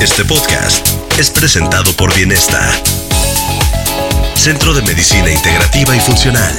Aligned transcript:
Este 0.00 0.24
podcast 0.24 0.86
es 1.18 1.28
presentado 1.30 1.92
por 1.96 2.14
Bienesta, 2.14 2.70
Centro 4.36 4.72
de 4.72 4.82
Medicina 4.82 5.28
Integrativa 5.28 5.96
y 5.96 5.98
Funcional. 5.98 6.54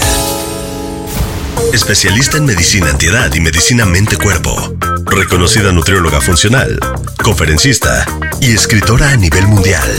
Especialista 1.72 2.38
en 2.38 2.46
medicina 2.46 2.90
antiedad 2.90 3.34
y 3.34 3.40
medicina 3.40 3.86
mente-cuerpo. 3.86 4.74
Reconocida 5.06 5.72
nutrióloga 5.72 6.20
funcional, 6.20 6.80
conferencista 7.24 8.06
y 8.42 8.52
escritora 8.52 9.12
a 9.12 9.16
nivel 9.16 9.48
mundial. 9.48 9.90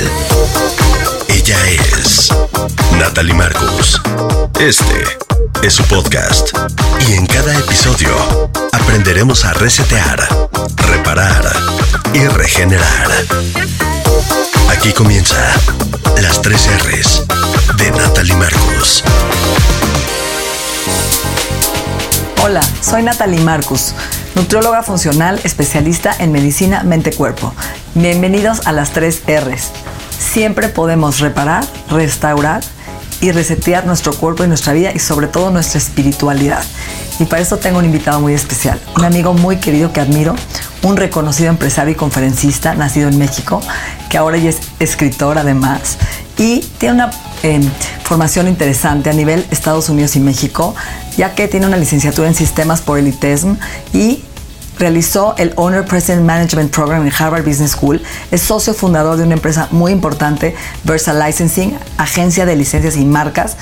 Ella 1.51 1.69
es 1.99 2.33
Natalie 2.97 3.35
Marcus. 3.35 4.01
Este 4.61 5.05
es 5.67 5.73
su 5.73 5.83
podcast. 5.87 6.51
Y 7.09 7.15
en 7.15 7.27
cada 7.27 7.53
episodio 7.59 8.09
aprenderemos 8.73 9.45
a 9.45 9.53
resetear, 9.55 10.29
reparar 10.77 11.53
y 12.13 12.25
regenerar. 12.29 13.11
Aquí 14.71 14.93
comienza 14.93 15.35
las 16.23 16.41
tres 16.41 16.69
R's 16.85 17.25
de 17.79 17.91
Natalie 17.91 18.37
Marcus. 18.37 19.03
Hola, 22.45 22.63
soy 22.81 23.03
Natalie 23.03 23.41
Marcus, 23.41 23.93
nutrióloga 24.37 24.85
funcional 24.85 25.41
especialista 25.43 26.15
en 26.17 26.31
medicina 26.31 26.85
mente-cuerpo. 26.85 27.53
Bienvenidos 27.97 28.69
a 28.69 28.73
las 28.73 28.93
tres 28.93 29.23
R's. 29.27 29.73
Siempre 30.21 30.69
podemos 30.69 31.19
reparar, 31.19 31.65
restaurar 31.89 32.63
y 33.21 33.33
resetear 33.33 33.87
nuestro 33.87 34.15
cuerpo 34.15 34.45
y 34.45 34.49
nuestra 34.49 34.73
vida 34.73 34.93
y 34.95 34.99
sobre 34.99 35.27
todo 35.27 35.51
nuestra 35.51 35.79
espiritualidad. 35.79 36.63
Y 37.19 37.25
para 37.25 37.43
eso 37.43 37.57
tengo 37.57 37.79
un 37.79 37.85
invitado 37.85 38.21
muy 38.21 38.35
especial, 38.35 38.81
un 38.97 39.05
amigo 39.05 39.35
muy 39.35 39.57
querido 39.57 39.93
que 39.93 40.01
admiro, 40.01 40.35
un 40.83 40.97
reconocido 40.97 41.51
empresario 41.51 41.93
y 41.93 41.97
conferencista 41.97 42.75
nacido 42.75 43.09
en 43.09 43.19
México, 43.19 43.61
que 44.09 44.19
ahora 44.19 44.37
ya 44.39 44.51
es 44.51 44.61
escritor 44.79 45.39
además 45.39 45.99
y 46.39 46.61
tiene 46.79 46.95
una 46.95 47.11
eh, 47.43 47.61
formación 48.05 48.49
interesante 48.49 49.11
a 49.11 49.13
nivel 49.13 49.45
Estados 49.51 49.91
Unidos 49.91 50.17
y 50.17 50.21
México, 50.21 50.75
ya 51.17 51.35
que 51.35 51.49
tiene 51.49 51.67
una 51.67 51.77
licenciatura 51.77 52.29
en 52.29 52.35
sistemas 52.35 52.81
por 52.81 52.99
el 52.99 53.09
ITESM 53.09 53.57
y 53.93 54.25
realizó 54.81 55.35
el 55.39 55.53
Owner 55.57 55.85
President 55.85 56.25
Management 56.25 56.75
Program 56.75 57.07
en 57.07 57.13
Harvard 57.17 57.45
Business 57.45 57.73
School. 57.73 58.03
Es 58.33 58.41
socio 58.41 58.75
fundador 58.75 59.17
de 59.17 59.25
una 59.25 59.35
empresa 59.35 59.69
muy 59.71 59.93
importante, 59.93 60.57
Versa 60.85 61.13
Licensing, 61.15 61.79
agencia 61.99 62.47
de 62.47 62.57
licencias 62.57 62.97
y 62.97 63.05
marcas, 63.05 63.57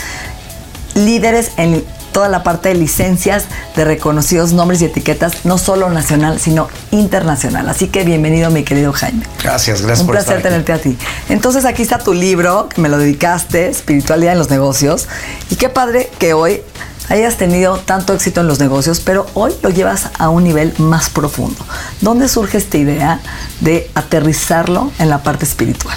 líderes 0.94 1.50
en 1.56 1.84
toda 2.12 2.28
la 2.28 2.42
parte 2.42 2.70
de 2.70 2.74
licencias 2.76 3.44
de 3.76 3.84
reconocidos 3.84 4.52
nombres 4.52 4.80
y 4.80 4.86
etiquetas, 4.86 5.44
no 5.44 5.58
solo 5.58 5.90
nacional, 5.90 6.40
sino 6.40 6.68
internacional. 6.90 7.68
Así 7.68 7.88
que 7.88 8.04
bienvenido, 8.04 8.50
mi 8.50 8.64
querido 8.64 8.92
Jaime. 8.92 9.24
Gracias, 9.42 9.82
gracias 9.82 10.00
Un 10.00 10.06
por 10.06 10.14
placer 10.14 10.38
estar 10.38 10.52
aquí. 10.52 10.64
tenerte 10.64 10.72
a 10.72 10.78
ti. 10.78 10.98
Entonces 11.28 11.64
aquí 11.64 11.82
está 11.82 11.98
tu 11.98 12.14
libro, 12.14 12.68
que 12.68 12.80
me 12.80 12.88
lo 12.88 12.98
dedicaste, 12.98 13.68
Espiritualidad 13.68 14.32
en 14.32 14.38
los 14.38 14.50
negocios. 14.50 15.08
Y 15.50 15.56
qué 15.56 15.68
padre 15.68 16.10
que 16.18 16.32
hoy 16.32 16.62
hayas 17.08 17.36
tenido 17.36 17.78
tanto 17.78 18.14
éxito 18.14 18.40
en 18.40 18.46
los 18.46 18.60
negocios, 18.60 19.00
pero 19.00 19.26
hoy 19.34 19.52
lo 19.62 19.70
llevas 19.70 20.10
a 20.18 20.28
un 20.28 20.44
nivel 20.44 20.74
más 20.78 21.10
profundo. 21.10 21.64
¿Dónde 22.00 22.28
surge 22.28 22.58
esta 22.58 22.78
idea 22.78 23.20
de 23.60 23.90
aterrizarlo 23.94 24.92
en 24.98 25.08
la 25.08 25.22
parte 25.22 25.44
espiritual? 25.44 25.96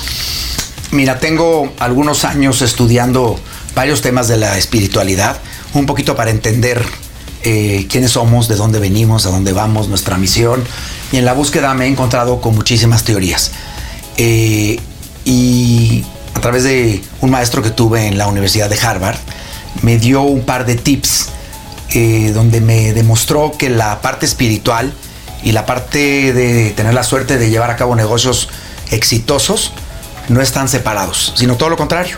Mira, 0.92 1.20
tengo 1.20 1.72
algunos 1.80 2.26
años 2.26 2.62
estudiando 2.62 3.40
varios 3.76 4.02
temas 4.02 4.28
de 4.28 4.38
la 4.38 4.58
espiritualidad, 4.58 5.38
un 5.74 5.86
poquito 5.86 6.16
para 6.16 6.32
entender 6.32 6.84
eh, 7.44 7.88
quiénes 7.90 8.12
somos, 8.12 8.48
de 8.48 8.56
dónde 8.56 8.80
venimos, 8.80 9.26
a 9.26 9.30
dónde 9.30 9.54
vamos, 9.54 9.88
nuestra 9.88 10.18
misión. 10.18 10.64
Y 11.12 11.18
en 11.18 11.26
la 11.26 11.34
búsqueda 11.34 11.74
me 11.74 11.86
he 11.86 11.88
encontrado 11.88 12.42
con 12.42 12.56
muchísimas 12.56 13.04
teorías. 13.04 13.52
Eh, 14.18 14.80
y 15.24 16.04
a 16.34 16.42
través 16.42 16.64
de 16.64 17.02
un 17.22 17.32
maestro 17.32 17.62
que 17.62 17.70
tuve 17.70 18.08
en 18.08 18.18
la 18.18 18.28
Universidad 18.28 18.70
de 18.70 18.80
Harvard, 18.80 19.18
me 19.82 19.98
dio 19.98 20.22
un 20.22 20.44
par 20.44 20.66
de 20.66 20.76
tips 20.76 21.30
eh, 21.94 22.32
donde 22.34 22.62
me 22.62 22.94
demostró 22.94 23.52
que 23.58 23.70
la 23.70 24.02
parte 24.02 24.26
espiritual 24.26 24.94
y 25.44 25.52
la 25.54 25.66
parte 25.66 26.34
de 26.34 26.70
tener 26.72 26.94
la 26.94 27.04
suerte 27.04 27.38
de 27.38 27.50
llevar 27.50 27.72
a 27.72 27.76
cabo 27.76 27.96
negocios 27.96 28.50
exitosos 28.92 29.74
no 30.30 30.42
están 30.42 30.70
separados, 30.70 31.34
sino 31.36 31.56
todo 31.56 31.70
lo 31.70 31.78
contrario. 31.78 32.18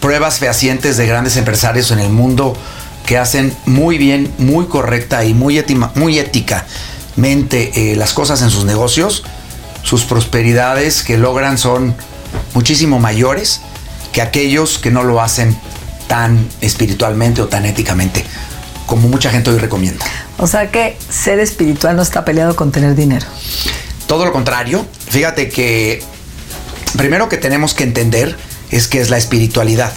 Pruebas 0.00 0.38
fehacientes 0.38 0.96
de 0.96 1.06
grandes 1.06 1.36
empresarios 1.36 1.90
en 1.90 1.98
el 1.98 2.10
mundo 2.10 2.56
que 3.06 3.16
hacen 3.18 3.56
muy 3.64 3.96
bien, 3.98 4.30
muy 4.38 4.66
correcta 4.66 5.24
y 5.24 5.32
muy, 5.34 5.56
étima- 5.58 5.90
muy 5.94 6.18
éticamente 6.18 7.92
eh, 7.92 7.96
las 7.96 8.12
cosas 8.12 8.42
en 8.42 8.50
sus 8.50 8.64
negocios, 8.64 9.24
sus 9.82 10.04
prosperidades 10.04 11.02
que 11.02 11.16
logran 11.16 11.56
son 11.58 11.96
muchísimo 12.54 12.98
mayores 12.98 13.62
que 14.12 14.20
aquellos 14.22 14.78
que 14.78 14.90
no 14.90 15.02
lo 15.04 15.20
hacen 15.22 15.58
tan 16.08 16.48
espiritualmente 16.60 17.40
o 17.40 17.46
tan 17.46 17.64
éticamente 17.64 18.24
como 18.86 19.06
mucha 19.08 19.30
gente 19.30 19.50
hoy 19.50 19.58
recomienda. 19.58 20.04
O 20.38 20.46
sea 20.46 20.70
que 20.70 20.96
ser 21.08 21.38
espiritual 21.38 21.94
no 21.94 22.02
está 22.02 22.24
peleado 22.24 22.56
con 22.56 22.72
tener 22.72 22.94
dinero. 22.94 23.26
Todo 24.06 24.24
lo 24.24 24.32
contrario, 24.32 24.86
fíjate 25.08 25.50
que 25.50 26.02
primero 26.96 27.28
que 27.28 27.36
tenemos 27.36 27.74
que 27.74 27.84
entender 27.84 28.36
es 28.70 28.88
que 28.88 29.00
es 29.00 29.10
la 29.10 29.18
espiritualidad, 29.18 29.92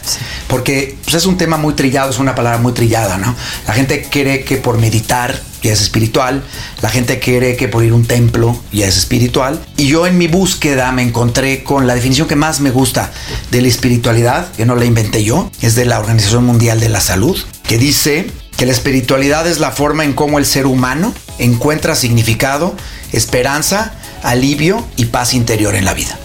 porque 0.48 0.98
pues, 1.04 1.16
es 1.16 1.26
un 1.26 1.38
tema 1.38 1.58
muy 1.58 1.74
trillado, 1.74 2.10
es 2.10 2.20
una 2.20 2.36
palabra 2.36 2.60
muy 2.60 2.74
trillada, 2.74 3.18
¿no? 3.18 3.36
La 3.68 3.74
gente 3.74 4.08
cree 4.10 4.44
que 4.44 4.58
por 4.58 4.78
meditar 4.78 5.42
ya 5.62 5.74
es 5.74 5.82
espiritual, 5.82 6.44
la 6.82 6.90
gente 6.90 7.20
cree 7.20 7.56
que 7.56 7.68
por 7.68 7.84
ir 7.84 7.92
a 7.92 7.96
un 7.96 8.06
templo 8.06 8.60
ya 8.72 8.88
es 8.88 8.98
espiritual, 8.98 9.64
y 9.78 9.88
yo 9.88 10.08
en 10.08 10.18
mi 10.18 10.28
búsqueda 10.28 10.92
me 10.92 11.04
encontré 11.04 11.64
con 11.64 11.88
la 11.88 11.96
definición 11.96 12.28
que 12.28 12.36
más 12.36 12.60
me 12.60 12.72
gusta 12.72 13.12
de 13.52 13.62
la 13.62 13.68
espiritualidad, 13.68 14.52
que 14.54 14.66
no 14.66 14.76
la 14.76 14.86
inventé 14.86 15.24
yo, 15.24 15.50
es 15.62 15.76
de 15.76 15.86
la 15.86 16.00
Organización 16.00 16.46
Mundial 16.46 16.80
de 16.80 16.90
la 16.90 17.02
Salud, 17.02 17.38
que 17.64 17.78
dice 17.78 18.30
que 18.58 18.66
la 18.66 18.72
espiritualidad 18.72 19.48
es 19.48 19.60
la 19.60 19.72
forma 19.72 20.04
en 20.04 20.14
cómo 20.14 20.38
el 20.38 20.46
ser 20.46 20.66
humano 20.68 21.14
encuentra 21.40 21.96
significado, 21.96 22.76
esperanza, 23.12 23.94
alivio 24.24 24.86
y 24.98 25.06
paz 25.06 25.34
interior 25.34 25.76
en 25.76 25.86
la 25.86 25.94
vida. 25.94 26.18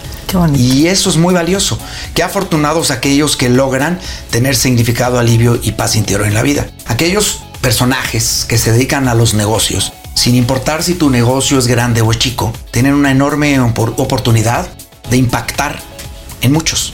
Y 0.55 0.87
eso 0.87 1.09
es 1.09 1.15
muy 1.15 1.33
valioso. 1.33 1.79
Qué 2.13 2.21
afortunados 2.21 2.91
aquellos 2.91 3.37
que 3.37 3.49
logran 3.49 3.99
tener 4.29 4.55
significado, 4.55 5.19
alivio 5.19 5.59
y 5.63 5.71
paz 5.71 5.95
interior 5.95 6.27
en 6.27 6.33
la 6.33 6.43
vida. 6.43 6.67
Aquellos 6.85 7.43
personajes 7.61 8.45
que 8.47 8.57
se 8.57 8.71
dedican 8.71 9.07
a 9.07 9.13
los 9.13 9.33
negocios, 9.33 9.93
sin 10.13 10.35
importar 10.35 10.83
si 10.83 10.95
tu 10.95 11.09
negocio 11.09 11.59
es 11.59 11.67
grande 11.67 12.01
o 12.01 12.13
chico, 12.13 12.53
tienen 12.71 12.93
una 12.93 13.11
enorme 13.11 13.59
opor- 13.59 13.93
oportunidad 13.97 14.67
de 15.09 15.17
impactar 15.17 15.79
en 16.41 16.51
muchos. 16.53 16.93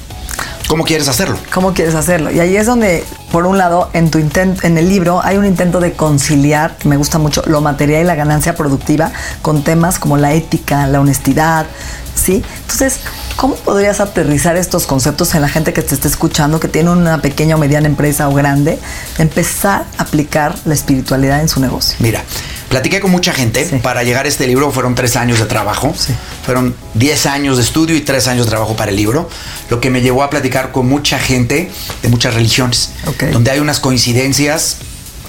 ¿Cómo 0.68 0.86
quieres 0.86 1.08
hacerlo? 1.08 1.38
¿Cómo 1.54 1.74
quieres 1.74 1.94
hacerlo? 1.94 2.32
Y 2.32 2.40
ahí 2.40 2.56
es 2.56 2.66
donde, 2.66 3.04
por 3.32 3.46
un 3.46 3.58
lado, 3.58 3.90
en 3.94 4.10
tu 4.10 4.18
intento, 4.18 4.66
en 4.66 4.78
el 4.78 4.90
libro 4.90 5.22
hay 5.24 5.38
un 5.38 5.46
intento 5.46 5.80
de 5.80 5.94
conciliar, 5.94 6.76
me 6.86 6.98
gusta 6.98 7.20
mucho, 7.20 7.44
lo 7.46 7.62
material 7.62 8.02
y 8.02 8.06
la 8.06 8.16
ganancia 8.16 8.56
productiva 8.56 9.12
con 9.42 9.64
temas 9.64 10.00
como 10.00 10.18
la 10.18 10.34
ética, 10.34 10.88
la 10.88 11.02
honestidad, 11.02 11.68
¿sí? 12.16 12.44
Entonces, 12.62 13.02
¿cómo 13.36 13.56
podrías 13.56 14.00
aterrizar 14.00 14.56
estos 14.56 14.86
conceptos 14.86 15.36
en 15.36 15.42
la 15.42 15.50
gente 15.50 15.74
que 15.74 15.82
te 15.82 15.96
esté 15.96 16.08
escuchando, 16.08 16.60
que 16.60 16.68
tiene 16.68 16.90
una 16.90 17.22
pequeña 17.22 17.56
o 17.56 17.60
mediana 17.60 17.88
empresa 17.88 18.30
o 18.30 18.34
grande, 18.34 18.80
empezar 19.18 19.86
a 19.98 20.04
aplicar 20.04 20.56
la 20.66 20.74
espiritualidad 20.74 21.42
en 21.42 21.50
su 21.50 21.60
negocio? 21.60 21.96
Mira, 22.00 22.24
platiqué 22.70 23.00
con 23.00 23.12
mucha 23.12 23.34
gente. 23.34 23.68
Sí. 23.68 23.78
Para 23.78 24.04
llegar 24.04 24.26
a 24.26 24.30
este 24.30 24.48
libro 24.48 24.72
fueron 24.72 24.96
tres 24.96 25.16
años 25.16 25.40
de 25.40 25.46
trabajo. 25.46 25.94
Sí. 25.98 26.14
Fueron 26.46 26.76
10 26.96 27.26
años 27.28 27.58
de 27.58 27.64
estudio 27.64 27.96
y 27.96 28.02
tres 28.02 28.28
años 28.28 28.46
de 28.46 28.50
trabajo 28.50 28.76
para 28.76 28.92
el 28.92 28.98
libro. 28.98 29.30
Lo 29.70 29.80
que 29.80 29.90
me 29.90 30.02
llevó 30.02 30.24
a 30.24 30.30
platicar 30.30 30.72
con 30.72 30.88
mucha 30.88 31.20
gente 31.20 31.72
de 32.02 32.10
muchas 32.10 32.34
religiones. 32.34 32.92
Ok. 33.08 33.26
Donde 33.32 33.52
hay 33.52 33.60
unas 33.60 33.80
coincidencias 33.80 34.78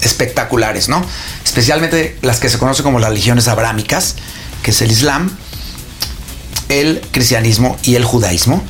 espectaculares, 0.01 0.89
¿no? 0.89 1.03
Especialmente 1.43 2.17
las 2.21 2.39
que 2.39 2.49
se 2.49 2.57
conocen 2.57 2.83
como 2.83 2.99
las 2.99 3.09
religiones 3.09 3.47
abrámicas, 3.47 4.15
que 4.61 4.71
es 4.71 4.81
el 4.81 4.91
Islam, 4.91 5.35
el 6.69 7.01
cristianismo 7.11 7.77
y 7.83 7.95
el 7.95 8.03
judaísmo, 8.03 8.61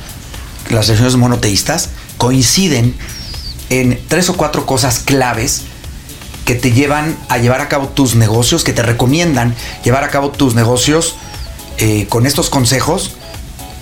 las 0.70 0.88
religiones 0.88 1.16
monoteístas, 1.16 1.90
coinciden 2.18 2.94
en 3.70 4.00
tres 4.08 4.28
o 4.28 4.36
cuatro 4.36 4.66
cosas 4.66 5.00
claves 5.00 5.62
que 6.44 6.54
te 6.54 6.72
llevan 6.72 7.16
a 7.28 7.38
llevar 7.38 7.60
a 7.60 7.68
cabo 7.68 7.88
tus 7.88 8.14
negocios, 8.14 8.62
que 8.62 8.72
te 8.72 8.82
recomiendan 8.82 9.54
llevar 9.84 10.04
a 10.04 10.10
cabo 10.10 10.30
tus 10.30 10.54
negocios 10.54 11.16
eh, 11.78 12.06
con 12.08 12.26
estos 12.26 12.50
consejos 12.50 13.16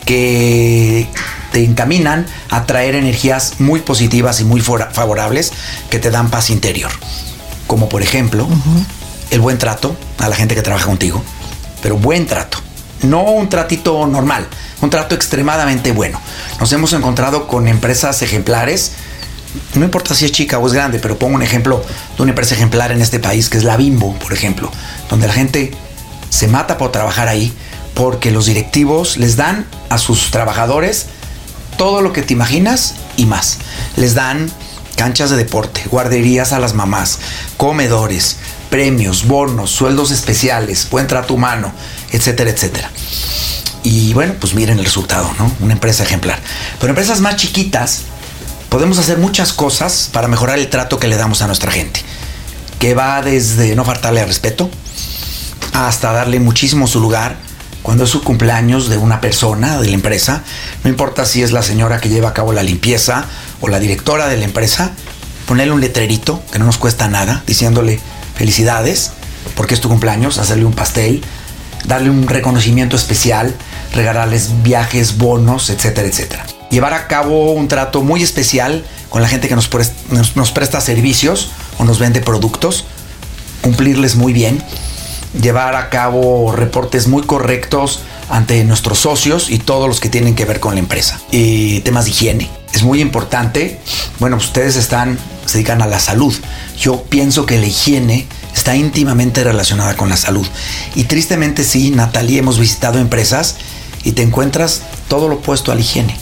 que 0.07 1.07
te 1.53 1.63
encaminan 1.63 2.27
a 2.51 2.67
traer 2.67 2.95
energías 2.95 3.61
muy 3.61 3.81
positivas 3.81 4.41
y 4.41 4.45
muy 4.45 4.61
favorables 4.61 5.53
que 5.91 5.99
te 5.99 6.11
dan 6.11 6.31
paz 6.31 6.51
interior. 6.51 6.91
Como 7.67 7.89
por 7.89 8.03
ejemplo, 8.03 8.49
el 9.31 9.41
buen 9.41 9.59
trato 9.59 9.97
a 10.19 10.29
la 10.29 10.37
gente 10.37 10.55
que 10.55 10.63
trabaja 10.63 10.87
contigo, 10.87 11.23
pero 11.83 11.97
buen 11.97 12.27
trato, 12.27 12.59
no 13.05 13.23
un 13.23 13.49
tratito 13.49 14.07
normal, 14.07 14.47
un 14.81 14.91
trato 14.91 15.15
extremadamente 15.15 15.93
bueno. 15.93 16.21
Nos 16.61 16.73
hemos 16.73 16.93
encontrado 16.93 17.47
con 17.47 17.69
empresas 17.69 18.23
ejemplares, 18.23 18.93
no 19.75 19.85
importa 19.85 20.15
si 20.15 20.25
es 20.25 20.33
chica 20.33 20.59
o 20.59 20.67
es 20.67 20.73
grande, 20.73 20.99
pero 20.99 21.19
pongo 21.19 21.37
un 21.37 21.43
ejemplo 21.43 21.85
de 22.17 22.23
una 22.23 22.33
empresa 22.33 22.55
ejemplar 22.55 22.91
en 22.93 23.01
este 23.01 23.21
país, 23.21 23.49
que 23.49 23.59
es 23.59 23.65
la 23.65 23.77
Bimbo, 23.77 24.15
por 24.15 24.33
ejemplo, 24.33 24.71
donde 25.09 25.27
la 25.27 25.33
gente 25.33 25.73
se 26.31 26.49
mata 26.49 26.77
por 26.79 26.91
trabajar 26.91 27.29
ahí, 27.29 27.53
porque 27.95 28.33
los 28.33 28.47
directivos 28.47 29.17
les 29.17 29.37
dan 29.37 29.67
a 29.89 29.99
sus 29.99 30.31
trabajadores 30.31 31.07
todo 31.79 32.01
lo 32.01 32.13
que 32.13 32.23
te 32.23 32.33
imaginas 32.33 32.95
y 33.17 33.27
más. 33.27 33.59
Les 33.97 34.15
dan 34.15 34.51
canchas 34.97 35.31
de 35.31 35.37
deporte, 35.37 35.83
guarderías 35.91 36.53
a 36.53 36.59
las 36.59 36.75
mamás, 36.75 37.19
comedores, 37.57 38.37
premios, 38.71 39.27
bonos, 39.27 39.71
sueldos 39.71 40.11
especiales, 40.11 40.89
buen 40.91 41.07
trato 41.07 41.35
humano, 41.35 41.73
etcétera, 42.15 42.51
etcétera. 42.51 42.91
Y 43.83 44.15
bueno, 44.15 44.35
pues 44.41 44.55
miren 44.55 44.79
el 44.79 44.85
resultado, 44.85 45.31
¿no? 45.39 45.51
Una 45.61 45.75
empresa 45.75 46.05
ejemplar. 46.05 46.41
Pero 46.81 46.91
empresas 46.91 47.21
más 47.21 47.37
chiquitas 47.37 48.03
podemos 48.69 48.99
hacer 48.99 49.19
muchas 49.19 49.53
cosas 49.53 50.09
para 50.13 50.29
mejorar 50.29 50.59
el 50.59 50.71
trato 50.71 50.99
que 50.99 51.09
le 51.09 51.17
damos 51.17 51.43
a 51.43 51.47
nuestra 51.47 51.71
gente. 51.71 52.01
Que 52.79 52.95
va 52.95 53.21
desde 53.21 53.77
no 53.77 53.85
faltarle 53.85 54.21
al 54.21 54.29
respeto 54.29 54.71
hasta 55.73 56.13
darle 56.13 56.39
muchísimo 56.39 56.87
su 56.87 57.01
lugar 57.01 57.37
cuando 57.83 58.05
es 58.05 58.11
su 58.11 58.23
cumpleaños 58.23 58.89
de 58.89 58.97
una 58.97 59.21
persona 59.21 59.81
de 59.81 59.89
la 59.89 59.95
empresa. 59.95 60.45
No 60.85 60.91
importa 60.91 61.27
si 61.27 61.43
es 61.43 61.53
la 61.53 61.63
señora 61.63 62.01
que 62.01 62.09
lleva 62.09 62.31
a 62.31 62.35
cabo 62.35 62.53
la 62.53 62.63
limpieza 62.63 63.27
o 63.61 63.69
la 63.69 63.81
directora 63.81 64.29
de 64.29 64.37
la 64.37 64.45
empresa. 64.45 64.93
Ponerle 65.47 65.75
un 65.75 65.81
letrerito 65.81 66.43
que 66.51 66.59
no 66.59 66.65
nos 66.65 66.79
cuesta 66.79 67.09
nada 67.09 67.43
diciéndole 67.47 68.01
felicidades 68.35 69.11
porque 69.57 69.75
es 69.75 69.81
tu 69.81 69.89
cumpleaños, 69.89 70.39
hacerle 70.39 70.65
un 70.65 70.73
pastel, 70.73 71.23
darle 71.87 72.11
un 72.11 72.27
reconocimiento 72.27 72.97
especial, 72.97 73.55
regalarles 73.93 74.63
viajes, 74.63 75.19
bonos, 75.19 75.71
etcétera, 75.71 76.09
etcétera. 76.09 76.47
Llevar 76.71 76.95
a 76.95 77.07
cabo 77.07 77.53
un 77.53 77.69
trato 77.69 78.03
muy 78.03 78.23
especial 78.23 78.85
con 79.09 79.23
la 79.23 79.29
gente 79.29 79.49
que 79.49 79.55
nos, 79.55 79.69
presta, 79.69 80.81
servicios 80.81 81.51
o 81.79 81.85
nos 81.85 81.99
vende 81.99 82.21
productos, 82.21 82.85
cumplirles 83.63 84.17
muy 84.17 84.33
bien, 84.33 84.63
llevar 85.41 85.77
a 85.77 85.89
cabo 85.89 86.53
reportes 86.53 87.07
muy 87.07 87.23
correctos 87.23 88.01
ante 88.29 88.65
nuestros 88.65 88.99
socios 88.99 89.51
y 89.51 89.59
todos 89.59 89.89
los 89.89 90.01
que 90.01 90.09
tienen 90.09 90.35
que 90.35 90.45
ver 90.45 90.59
con 90.59 90.75
la 90.75 90.81
empresa. 90.81 91.21
Y 91.31 91.81
temas 91.81 92.07
de 92.07 92.11
higiene. 92.11 92.51
Es 92.73 92.83
muy 92.83 93.01
importante. 93.01 93.79
Bueno, 94.19 94.37
pues 94.37 94.49
ustedes 94.49 94.75
están, 94.75 95.17
se 95.47 95.59
dedican 95.59 95.81
a 95.81 95.87
la 95.87 96.01
salud. 96.01 96.35
Yo 96.77 97.05
pienso 97.05 97.47
que 97.47 97.59
la 97.59 97.67
higiene 97.67 98.27
está 98.55 98.77
íntimamente 98.77 99.45
relacionada 99.45 99.97
con 99.97 100.09
la 100.09 100.17
salud. 100.17 100.47
Y 100.95 101.05
tristemente 101.05 101.65
sí, 101.65 101.91
Natalie, 101.91 102.39
hemos 102.39 102.59
visitado 102.59 102.99
empresas 102.99 103.57
y 104.05 104.13
te 104.13 104.23
encuentras 104.23 104.83
todo 105.09 105.29
lo 105.29 105.37
opuesto 105.37 105.73
a 105.73 105.75
la 105.75 105.81
higiene. 105.81 106.17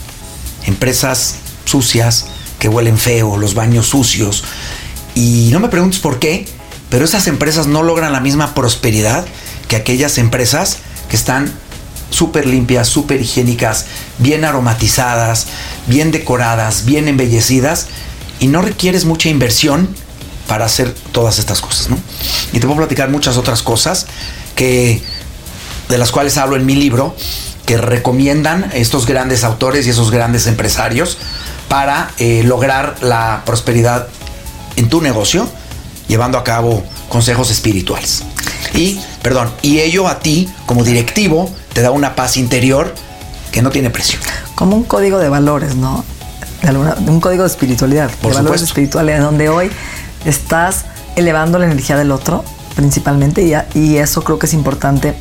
Empresas 0.65 1.37
sucias, 1.65 2.27
que 2.59 2.69
huelen 2.69 2.99
feo, 2.99 3.37
los 3.37 3.55
baños 3.55 3.87
sucios. 3.89 4.45
Y 5.15 5.51
no 5.53 5.61
me 5.61 5.69
preguntes 5.69 6.01
por 6.01 6.19
qué, 6.19 6.47
pero 6.91 7.05
esas 7.05 7.27
empresas 7.27 7.67
no 7.67 7.83
logran 7.83 8.13
la 8.13 8.21
misma 8.21 8.55
prosperidad 8.55 9.27
que 9.69 9.77
aquellas 9.77 10.19
empresas 10.19 10.79
que 11.09 11.17
están 11.17 11.53
súper 12.11 12.47
limpias, 12.47 12.89
súper 12.89 13.21
higiénicas, 13.21 13.87
bien 14.19 14.45
aromatizadas, 14.45 15.47
bien 15.87 16.13
decoradas, 16.13 16.85
bien 16.85 17.09
embellecidas 17.09 17.89
y 18.39 18.47
no 18.47 18.63
requieres 18.63 19.05
mucha 19.05 19.29
inversión 19.29 19.89
para 20.53 20.67
hacer 20.67 20.95
todas 21.13 21.39
estas 21.39 21.63
cosas, 21.63 21.89
¿no? 21.89 21.97
Y 22.53 22.61
te 22.61 22.67
puedo 22.67 22.77
platicar 22.77 23.09
muchas 23.09 23.39
otras 23.39 23.63
cosas 23.63 24.05
que 24.55 25.03
de 25.89 25.97
las 25.97 26.13
cuales 26.13 26.37
hablo 26.37 26.57
en 26.57 26.67
mi 26.67 26.75
libro 26.75 27.17
que 27.65 27.79
recomiendan 27.79 28.71
estos 28.75 29.07
grandes 29.07 29.45
autores 29.45 29.87
y 29.87 29.89
esos 29.89 30.11
grandes 30.11 30.47
empresarios 30.47 31.17
para 31.69 32.11
eh, 32.19 32.43
lograr 32.45 32.97
la 33.01 33.45
prosperidad 33.47 34.09
en 34.77 34.91
tu 34.91 35.01
negocio, 35.01 35.49
llevando 36.07 36.37
a 36.37 36.45
cabo 36.45 36.85
consejos 37.09 37.51
espirituales. 37.51 38.23
Y, 38.75 39.01
perdón, 39.23 39.51
y 39.63 39.79
ello 39.79 40.07
a 40.07 40.19
ti 40.19 40.51
como 40.67 40.85
directivo 40.85 41.51
te 41.73 41.81
da 41.81 41.93
una 41.93 42.15
paz 42.15 42.37
interior 42.37 42.95
que 43.53 43.63
no 43.63 43.71
tiene 43.71 43.89
precio. 43.89 44.19
Como 44.55 44.77
un 44.77 44.85
código 44.85 45.19
de 45.19 45.31
valores, 45.31 45.77
¿no? 45.77 46.05
un 47.07 47.21
código 47.21 47.43
de 47.43 47.49
espiritualidad, 47.49 48.11
Por 48.21 48.33
de 48.33 48.37
valores 48.37 48.61
espirituales, 48.61 49.19
donde 49.19 49.49
hoy 49.49 49.71
estás 50.25 50.85
elevando 51.17 51.59
la 51.59 51.67
energía 51.67 51.97
del 51.97 52.11
otro, 52.11 52.45
principalmente, 52.75 53.43
y, 53.43 53.55
y 53.79 53.99
eso 53.99 54.23
creo 54.25 54.39
que 54.39 54.47
es 54.47 54.55
importante 54.55 55.15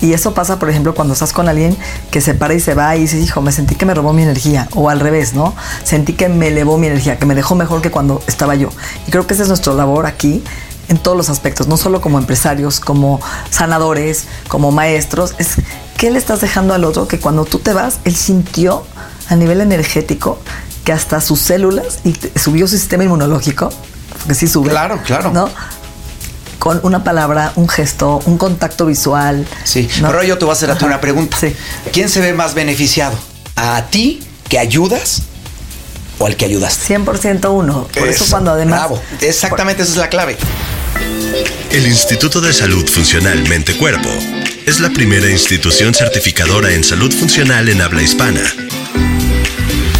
y 0.00 0.12
eso 0.12 0.34
pasa, 0.34 0.58
por 0.58 0.68
ejemplo, 0.68 0.94
cuando 0.94 1.14
estás 1.14 1.32
con 1.32 1.48
alguien 1.48 1.76
que 2.10 2.20
se 2.20 2.34
para 2.34 2.54
y 2.54 2.60
se 2.60 2.74
va 2.74 2.96
y 2.96 3.00
dices, 3.00 3.22
hijo, 3.22 3.40
me 3.40 3.50
sentí 3.50 3.76
que 3.76 3.86
me 3.86 3.94
robó 3.94 4.12
mi 4.12 4.22
energía. 4.22 4.68
O 4.74 4.90
al 4.90 5.00
revés, 5.00 5.34
¿no? 5.34 5.54
Sentí 5.84 6.12
que 6.12 6.28
me 6.28 6.48
elevó 6.48 6.76
mi 6.76 6.86
energía, 6.86 7.18
que 7.18 7.26
me 7.26 7.34
dejó 7.34 7.54
mejor 7.54 7.80
que 7.80 7.90
cuando 7.90 8.22
estaba 8.26 8.54
yo. 8.54 8.68
Y 9.06 9.10
creo 9.10 9.26
que 9.26 9.34
esa 9.34 9.44
es 9.44 9.48
nuestra 9.48 9.72
labor 9.72 10.06
aquí 10.06 10.44
en 10.88 10.98
todos 10.98 11.16
los 11.16 11.30
aspectos, 11.30 11.66
no 11.66 11.76
solo 11.76 12.00
como 12.00 12.18
empresarios, 12.18 12.78
como 12.78 13.20
sanadores, 13.50 14.24
como 14.48 14.70
maestros. 14.70 15.34
Es 15.38 15.56
qué 15.96 16.10
le 16.10 16.18
estás 16.18 16.40
dejando 16.42 16.74
al 16.74 16.84
otro 16.84 17.08
que 17.08 17.18
cuando 17.18 17.44
tú 17.44 17.58
te 17.58 17.72
vas, 17.72 17.98
él 18.04 18.14
sintió 18.14 18.84
a 19.28 19.34
nivel 19.34 19.60
energético 19.60 20.38
que 20.84 20.92
hasta 20.92 21.20
sus 21.20 21.40
células 21.40 22.00
y 22.04 22.14
subió 22.38 22.68
su 22.68 22.76
sistema 22.76 23.02
inmunológico, 23.02 23.70
porque 24.12 24.34
sí 24.34 24.46
sube. 24.46 24.70
Claro, 24.70 25.00
claro. 25.04 25.30
¿no? 25.32 25.50
Con 26.58 26.80
una 26.82 27.04
palabra, 27.04 27.52
un 27.56 27.68
gesto, 27.68 28.20
un 28.26 28.38
contacto 28.38 28.86
visual. 28.86 29.46
Sí, 29.64 29.88
pero 30.00 30.22
yo 30.22 30.38
te 30.38 30.44
voy 30.44 30.52
a 30.52 30.56
hacer 30.56 30.70
a 30.70 30.78
ti 30.78 30.84
una 30.84 31.00
pregunta. 31.00 31.36
Sí. 31.38 31.54
¿Quién 31.92 32.08
se 32.08 32.20
ve 32.20 32.32
más 32.32 32.54
beneficiado? 32.54 33.16
¿A 33.56 33.82
ti 33.86 34.22
que 34.48 34.58
ayudas 34.58 35.22
o 36.18 36.26
al 36.26 36.36
que 36.36 36.46
ayudaste? 36.46 36.96
100% 36.96 37.52
uno. 37.52 37.86
Por 37.96 38.08
eso, 38.08 38.26
cuando 38.30 38.52
además... 38.52 38.80
Bravo, 38.80 39.02
exactamente 39.20 39.82
esa 39.82 39.92
es 39.92 39.98
la 39.98 40.08
clave. 40.08 40.36
El 41.70 41.86
Instituto 41.86 42.40
de 42.40 42.52
Salud 42.52 42.88
Funcional 42.88 43.46
Mente 43.48 43.76
Cuerpo 43.76 44.08
es 44.64 44.80
la 44.80 44.88
primera 44.90 45.30
institución 45.30 45.94
certificadora 45.94 46.72
en 46.72 46.82
salud 46.82 47.12
funcional 47.12 47.68
en 47.68 47.82
habla 47.82 48.02
hispana 48.02 48.40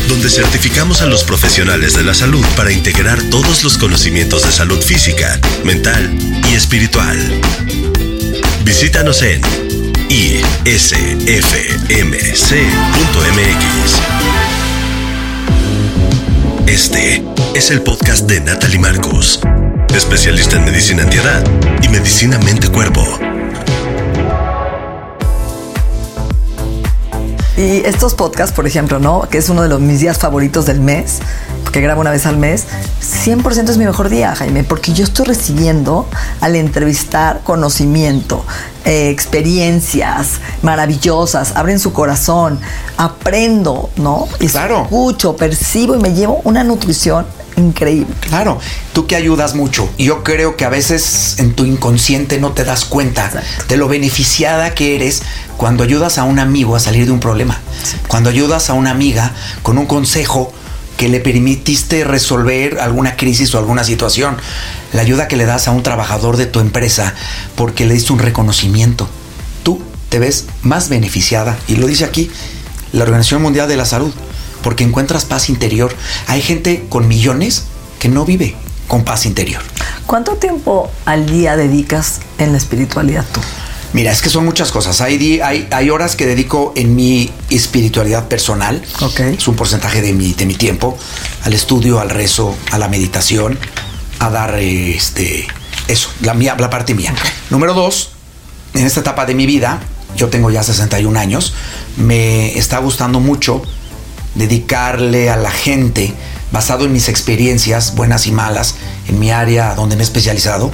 donde 0.09 0.31
certificamos 0.31 1.03
a 1.03 1.07
los 1.07 1.25
profesionales 1.25 1.95
de 1.95 2.03
la 2.03 2.15
salud 2.15 2.45
para 2.57 2.73
integrar 2.73 3.21
todos 3.31 3.65
los 3.65 3.79
conocimientos 3.79 4.45
de 4.45 4.53
salud 4.53 4.81
física, 4.81 5.41
mental 5.65 6.17
y 6.51 6.55
espiritual. 6.55 7.19
Visítanos 8.65 9.23
en 9.23 9.41
isfmc.mx. 10.09 10.87
Este 16.67 17.25
es 17.55 17.71
el 17.71 17.83
podcast 17.83 18.29
de 18.29 18.41
Natalie 18.41 18.79
Marcus, 18.79 19.41
especialista 19.95 20.57
en 20.57 20.65
medicina 20.65 21.03
antiedad 21.03 21.45
y 21.83 21.89
medicina 21.89 22.39
mente-cuerpo 22.39 23.25
Y 27.57 27.87
estos 27.87 28.15
podcasts, 28.15 28.55
por 28.55 28.67
ejemplo, 28.67 28.99
¿no? 28.99 29.23
Que 29.31 29.39
es 29.39 29.49
uno 29.49 29.63
de 29.63 29.69
los, 29.69 29.81
mis 29.81 30.01
días 30.01 30.19
favoritos 30.19 30.67
del 30.67 30.79
mes, 30.81 31.21
porque 31.65 31.81
grabo 31.81 32.03
una 32.03 32.11
vez 32.11 32.27
al 32.27 32.37
mes, 32.37 32.67
100% 33.25 33.71
es 33.71 33.79
mi 33.79 33.87
mejor 33.87 34.11
día, 34.11 34.35
Jaime, 34.37 34.63
porque 34.63 34.93
yo 34.93 35.05
estoy 35.05 35.25
recibiendo 35.25 36.07
al 36.43 36.55
entrevistar 36.55 37.41
conocimiento, 37.45 38.45
eh, 38.85 39.09
experiencias 39.09 40.33
maravillosas, 40.61 41.57
abren 41.57 41.79
su 41.79 41.95
corazón, 41.95 42.61
aprendo, 42.99 43.89
¿no? 43.97 44.29
Claro. 44.51 44.83
Escucho, 44.83 45.35
percibo 45.37 45.95
y 45.95 45.99
me 45.99 46.13
llevo 46.13 46.43
una 46.45 46.63
nutrición 46.63 47.25
increíble. 47.57 48.15
Claro, 48.21 48.59
tú 48.93 49.07
que 49.07 49.17
ayudas 49.17 49.55
mucho. 49.55 49.89
Y 49.97 50.05
yo 50.05 50.23
creo 50.23 50.57
que 50.57 50.65
a 50.65 50.69
veces 50.69 51.39
en 51.39 51.55
tu 51.55 51.65
inconsciente 51.65 52.39
no 52.39 52.53
te 52.53 52.65
das 52.65 52.85
cuenta 52.85 53.31
de 53.69 53.77
lo 53.77 53.89
beneficiada 53.89 54.75
que 54.75 54.97
eres 54.97 55.23
cuando 55.57 55.85
ayudas 55.85 56.19
a 56.19 56.25
un 56.25 56.39
amigo 56.39 56.77
a 56.77 56.81
salir 56.81 57.07
de 57.07 57.13
un 57.13 57.21
problema. 57.21 57.61
Cuando 58.09 58.31
ayudas 58.31 58.71
a 58.71 58.75
una 58.75 58.91
amiga 58.91 59.33
con 59.63 59.79
un 59.79 59.87
consejo 59.87 60.53
que 60.97 61.09
le 61.09 61.21
permitiste 61.21 62.05
resolver 62.05 62.79
alguna 62.81 63.17
crisis 63.17 63.55
o 63.55 63.59
alguna 63.59 63.85
situación. 63.85 64.37
La 64.93 65.03
ayuda 65.03 65.29
que 65.29 65.37
le 65.37 65.45
das 65.45 65.69
a 65.69 65.73
un 65.73 65.83
trabajador 65.83 66.37
de 66.37 66.47
tu 66.47 66.61
empresa 66.61 67.15
porque 67.55 67.85
le 67.85 67.95
diste 67.95 68.13
un 68.13 68.19
reconocimiento. 68.19 69.09
Tú 69.63 69.83
te 70.09 70.19
ves 70.19 70.47
más 70.63 70.89
beneficiada. 70.89 71.59
Y 71.69 71.77
lo 71.77 71.87
dice 71.87 72.05
aquí 72.05 72.31
la 72.93 73.05
Organización 73.05 73.43
Mundial 73.43 73.69
de 73.69 73.77
la 73.77 73.85
Salud 73.85 74.13
porque 74.67 74.83
encuentras 74.83 75.25
paz 75.25 75.49
interior. 75.49 75.95
Hay 76.27 76.43
gente 76.43 76.87
con 76.89 77.07
millones 77.07 77.67
que 78.01 78.09
no 78.09 78.25
vive 78.25 78.57
con 78.89 79.05
paz 79.05 79.25
interior. 79.25 79.63
¿Cuánto 80.09 80.39
tiempo 80.39 80.91
al 81.05 81.31
día 81.31 81.55
dedicas 81.55 82.19
en 82.39 82.51
la 82.51 82.59
espiritualidad 82.59 83.25
tú? 83.33 83.41
Mira, 83.93 84.11
es 84.11 84.21
que 84.21 84.29
son 84.29 84.45
muchas 84.45 84.73
cosas. 84.73 85.01
Hay, 85.01 85.41
hay, 85.41 85.69
hay 85.71 85.91
horas 85.91 86.17
que 86.17 86.27
dedico 86.27 86.73
en 86.75 86.97
mi 86.97 87.31
espiritualidad 87.49 88.27
personal. 88.27 88.83
Ok. 89.03 89.21
Es 89.21 89.47
un 89.47 89.55
porcentaje 89.55 90.03
de 90.03 90.13
mi, 90.13 90.33
de 90.33 90.47
mi 90.47 90.55
tiempo. 90.55 90.99
Al 91.45 91.53
estudio, 91.53 92.01
al 92.01 92.11
rezo, 92.11 92.57
a 92.73 92.79
la 92.79 92.89
meditación, 92.89 93.57
a 94.19 94.31
dar 94.31 94.59
este, 94.59 95.47
eso, 95.87 96.09
la, 96.23 96.35
mía, 96.35 96.57
la 96.59 96.71
parte 96.71 96.93
mía. 96.93 97.15
Número 97.51 97.73
dos, 97.73 98.11
en 98.75 98.85
esta 98.85 98.99
etapa 98.99 99.27
de 99.27 99.35
mi 99.37 99.47
vida, 99.47 99.79
yo 100.17 100.29
tengo 100.29 100.51
ya 100.51 100.65
61 100.65 101.17
años, 101.21 101.55
me 101.97 102.59
está 102.59 102.79
gustando 102.79 103.21
mucho 103.21 103.63
dedicarle 104.37 105.31
a 105.31 105.37
la 105.37 105.50
gente, 105.50 106.14
basado 106.52 106.85
en 106.85 106.93
mis 106.93 107.09
experiencias, 107.09 107.95
buenas 107.95 108.26
y 108.26 108.33
malas, 108.33 108.76
en 109.09 109.19
mi 109.19 109.31
área 109.31 109.75
donde 109.75 109.97
me 109.97 110.02
he 110.02 110.05
especializado, 110.05 110.71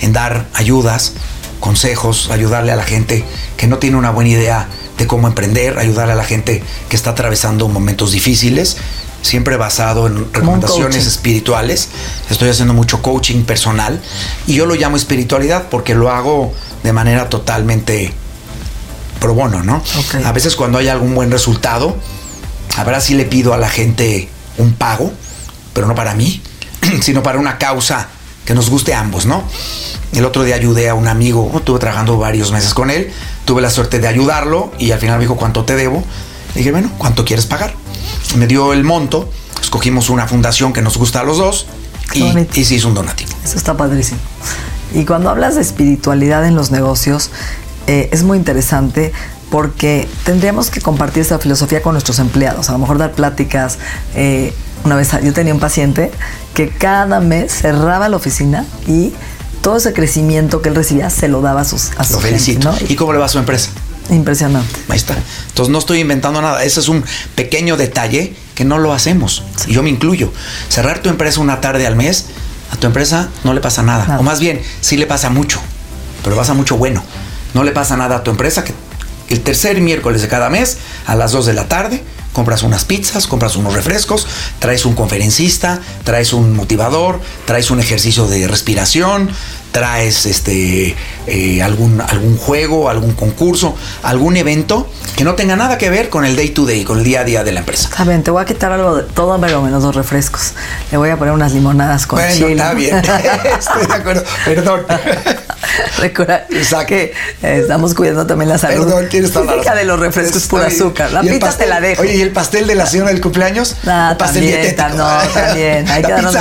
en 0.00 0.12
dar 0.12 0.46
ayudas, 0.54 1.12
consejos, 1.60 2.30
ayudarle 2.30 2.72
a 2.72 2.76
la 2.76 2.84
gente 2.84 3.24
que 3.56 3.66
no 3.66 3.78
tiene 3.78 3.96
una 3.96 4.10
buena 4.10 4.30
idea 4.30 4.68
de 4.98 5.06
cómo 5.06 5.26
emprender, 5.26 5.78
ayudarle 5.78 6.12
a 6.12 6.16
la 6.16 6.24
gente 6.24 6.62
que 6.88 6.96
está 6.96 7.10
atravesando 7.10 7.68
momentos 7.68 8.12
difíciles, 8.12 8.76
siempre 9.22 9.56
basado 9.56 10.06
en 10.06 10.32
recomendaciones 10.32 11.06
espirituales. 11.06 11.88
Estoy 12.30 12.50
haciendo 12.50 12.74
mucho 12.74 13.02
coaching 13.02 13.44
personal 13.44 14.00
y 14.46 14.54
yo 14.54 14.66
lo 14.66 14.74
llamo 14.74 14.96
espiritualidad 14.96 15.66
porque 15.70 15.94
lo 15.94 16.10
hago 16.10 16.52
de 16.82 16.92
manera 16.92 17.28
totalmente 17.28 18.12
pro 19.20 19.34
bono, 19.34 19.62
¿no? 19.62 19.82
A 20.24 20.32
veces 20.32 20.56
cuando 20.56 20.78
hay 20.78 20.88
algún 20.88 21.14
buen 21.14 21.30
resultado, 21.30 21.96
habrá 22.76 23.00
sí 23.00 23.14
le 23.14 23.24
pido 23.24 23.54
a 23.54 23.58
la 23.58 23.68
gente 23.68 24.28
un 24.58 24.74
pago, 24.74 25.12
pero 25.72 25.86
no 25.86 25.94
para 25.94 26.14
mí, 26.14 26.40
sino 27.00 27.22
para 27.22 27.38
una 27.38 27.58
causa 27.58 28.08
que 28.44 28.54
nos 28.54 28.70
guste 28.70 28.94
a 28.94 29.00
ambos, 29.00 29.26
¿no? 29.26 29.42
El 30.12 30.24
otro 30.24 30.44
día 30.44 30.54
ayudé 30.54 30.88
a 30.88 30.94
un 30.94 31.08
amigo, 31.08 31.50
estuve 31.54 31.78
trabajando 31.78 32.16
varios 32.16 32.52
meses 32.52 32.74
con 32.74 32.90
él, 32.90 33.12
tuve 33.44 33.60
la 33.60 33.70
suerte 33.70 33.98
de 33.98 34.06
ayudarlo 34.06 34.72
y 34.78 34.92
al 34.92 35.00
final 35.00 35.18
me 35.18 35.24
dijo 35.24 35.36
cuánto 35.36 35.64
te 35.64 35.74
debo. 35.74 36.02
Le 36.54 36.60
dije, 36.60 36.70
bueno, 36.70 36.90
¿cuánto 36.96 37.24
quieres 37.24 37.44
pagar? 37.46 37.74
Me 38.36 38.46
dio 38.46 38.72
el 38.72 38.84
monto, 38.84 39.28
escogimos 39.60 40.08
una 40.08 40.26
fundación 40.26 40.72
que 40.72 40.80
nos 40.80 40.96
gusta 40.96 41.20
a 41.20 41.24
los 41.24 41.38
dos 41.38 41.66
y, 42.14 42.24
y 42.54 42.64
se 42.64 42.76
hizo 42.76 42.88
un 42.88 42.94
donativo. 42.94 43.30
Eso 43.44 43.58
está 43.58 43.76
padrísimo. 43.76 44.20
Y 44.94 45.04
cuando 45.04 45.28
hablas 45.28 45.56
de 45.56 45.60
espiritualidad 45.60 46.46
en 46.46 46.54
los 46.54 46.70
negocios, 46.70 47.30
eh, 47.86 48.08
es 48.12 48.22
muy 48.22 48.38
interesante 48.38 49.12
porque 49.50 50.08
tendríamos 50.24 50.70
que 50.70 50.80
compartir 50.80 51.22
esta 51.22 51.38
filosofía 51.38 51.82
con 51.82 51.92
nuestros 51.92 52.18
empleados, 52.18 52.68
a 52.68 52.72
lo 52.72 52.78
mejor 52.78 52.98
dar 52.98 53.12
pláticas. 53.12 53.78
eh, 54.14 54.52
una 54.84 54.94
vez 54.94 55.10
yo 55.22 55.32
tenía 55.32 55.52
un 55.52 55.58
paciente 55.58 56.12
que 56.54 56.68
cada 56.68 57.18
mes 57.20 57.52
cerraba 57.52 58.08
la 58.08 58.16
oficina 58.16 58.64
y 58.86 59.12
todo 59.60 59.78
ese 59.78 59.92
crecimiento 59.92 60.62
que 60.62 60.68
él 60.68 60.76
recibía 60.76 61.10
se 61.10 61.26
lo 61.26 61.40
daba 61.40 61.62
a 61.62 61.64
sus 61.64 61.90
a 61.92 62.04
Lo 62.04 62.04
gente, 62.04 62.20
felicito. 62.20 62.70
¿no? 62.70 62.78
¿Y 62.88 62.94
cómo 62.94 63.12
le 63.12 63.18
va 63.18 63.26
a 63.26 63.28
su 63.28 63.38
empresa? 63.38 63.70
Impresionante. 64.10 64.80
Ahí 64.88 64.96
está. 64.96 65.16
Entonces 65.48 65.72
no 65.72 65.78
estoy 65.78 65.98
inventando 66.00 66.40
nada. 66.40 66.62
Ese 66.62 66.78
es 66.78 66.88
un 66.88 67.04
pequeño 67.34 67.76
detalle 67.76 68.36
que 68.54 68.64
no 68.64 68.78
lo 68.78 68.92
hacemos. 68.92 69.42
Y 69.66 69.72
yo 69.72 69.82
me 69.82 69.90
incluyo. 69.90 70.32
Cerrar 70.68 71.00
tu 71.00 71.08
empresa 71.08 71.40
una 71.40 71.60
tarde 71.60 71.84
al 71.84 71.96
mes, 71.96 72.26
a 72.70 72.76
tu 72.76 72.86
empresa 72.86 73.28
no 73.42 73.54
le 73.54 73.60
pasa 73.60 73.82
nada. 73.82 74.06
Nada. 74.06 74.20
O 74.20 74.22
más 74.22 74.38
bien, 74.38 74.62
sí 74.80 74.96
le 74.96 75.06
pasa 75.06 75.30
mucho. 75.30 75.60
Pero 76.22 76.36
pasa 76.36 76.54
mucho 76.54 76.76
bueno. 76.76 77.02
No 77.54 77.64
le 77.64 77.72
pasa 77.72 77.96
nada 77.96 78.16
a 78.16 78.22
tu 78.22 78.30
empresa 78.30 78.62
que 78.62 78.72
el 79.28 79.40
tercer 79.42 79.80
miércoles 79.80 80.22
de 80.22 80.28
cada 80.28 80.50
mes, 80.50 80.78
a 81.06 81.14
las 81.14 81.32
2 81.32 81.46
de 81.46 81.52
la 81.52 81.68
tarde, 81.68 82.02
compras 82.32 82.62
unas 82.62 82.84
pizzas, 82.84 83.26
compras 83.26 83.56
unos 83.56 83.72
refrescos, 83.72 84.26
traes 84.58 84.84
un 84.84 84.94
conferencista, 84.94 85.80
traes 86.04 86.34
un 86.34 86.54
motivador, 86.54 87.20
traes 87.46 87.70
un 87.70 87.80
ejercicio 87.80 88.26
de 88.26 88.46
respiración, 88.46 89.30
traes 89.80 90.24
este 90.24 90.96
eh, 91.26 91.62
algún, 91.62 92.00
algún 92.00 92.38
juego, 92.38 92.88
algún 92.88 93.12
concurso, 93.12 93.76
algún 94.02 94.38
evento 94.38 94.88
que 95.16 95.22
no 95.22 95.34
tenga 95.34 95.54
nada 95.54 95.76
que 95.76 95.90
ver 95.90 96.08
con 96.08 96.24
el 96.24 96.34
day 96.34 96.48
to 96.48 96.64
day, 96.64 96.82
con 96.82 96.96
el 96.98 97.04
día 97.04 97.20
a 97.20 97.24
día 97.24 97.44
de 97.44 97.52
la 97.52 97.60
empresa. 97.60 97.90
Saben, 97.94 98.22
te 98.22 98.30
voy 98.30 98.40
a 98.42 98.46
quitar 98.46 98.72
algo 98.72 98.96
de 98.96 99.02
todo, 99.02 99.38
pero 99.38 99.60
menos 99.60 99.82
dos 99.82 99.94
refrescos. 99.94 100.54
Le 100.90 100.96
voy 100.96 101.10
a 101.10 101.18
poner 101.18 101.34
unas 101.34 101.52
limonadas 101.52 102.06
con 102.06 102.18
Bueno, 102.18 102.34
chile. 102.34 102.52
está 102.52 102.72
bien. 102.72 102.96
Estoy 103.58 103.86
de 103.86 103.94
acuerdo. 103.94 104.24
Perdón. 104.46 104.80
Recuerda 105.98 106.46
Exacto. 106.50 106.86
que 106.86 107.12
eh, 107.42 107.58
estamos 107.60 107.92
cuidando 107.94 108.24
también 108.26 108.48
la 108.48 108.56
salud 108.58 108.84
Perdón, 108.84 109.08
física 109.10 109.74
de 109.74 109.84
los 109.84 109.98
refrescos 109.98 110.36
Está 110.42 110.48
pura 110.50 110.66
bien. 110.68 110.80
azúcar. 110.80 111.12
La 111.12 111.22
¿Y 111.24 111.28
el 111.28 111.34
pizza 111.34 111.46
pastel? 111.48 111.64
te 111.66 111.70
la 111.74 111.80
dejo. 111.80 112.02
Oye, 112.02 112.14
¿y 112.16 112.20
el 112.22 112.30
pastel 112.30 112.66
de 112.66 112.74
la 112.76 112.86
señora 112.86 113.10
del 113.10 113.20
cumpleaños? 113.20 113.76
Ah, 113.86 114.12
¿O 114.14 114.18
pastel 114.18 114.42
también, 114.44 114.62
dietético? 114.62 114.96
no, 114.96 115.18
también. 115.34 115.88
Hay 115.90 116.02
que, 116.02 116.08
¿La 116.08 116.14
darnos 116.22 116.36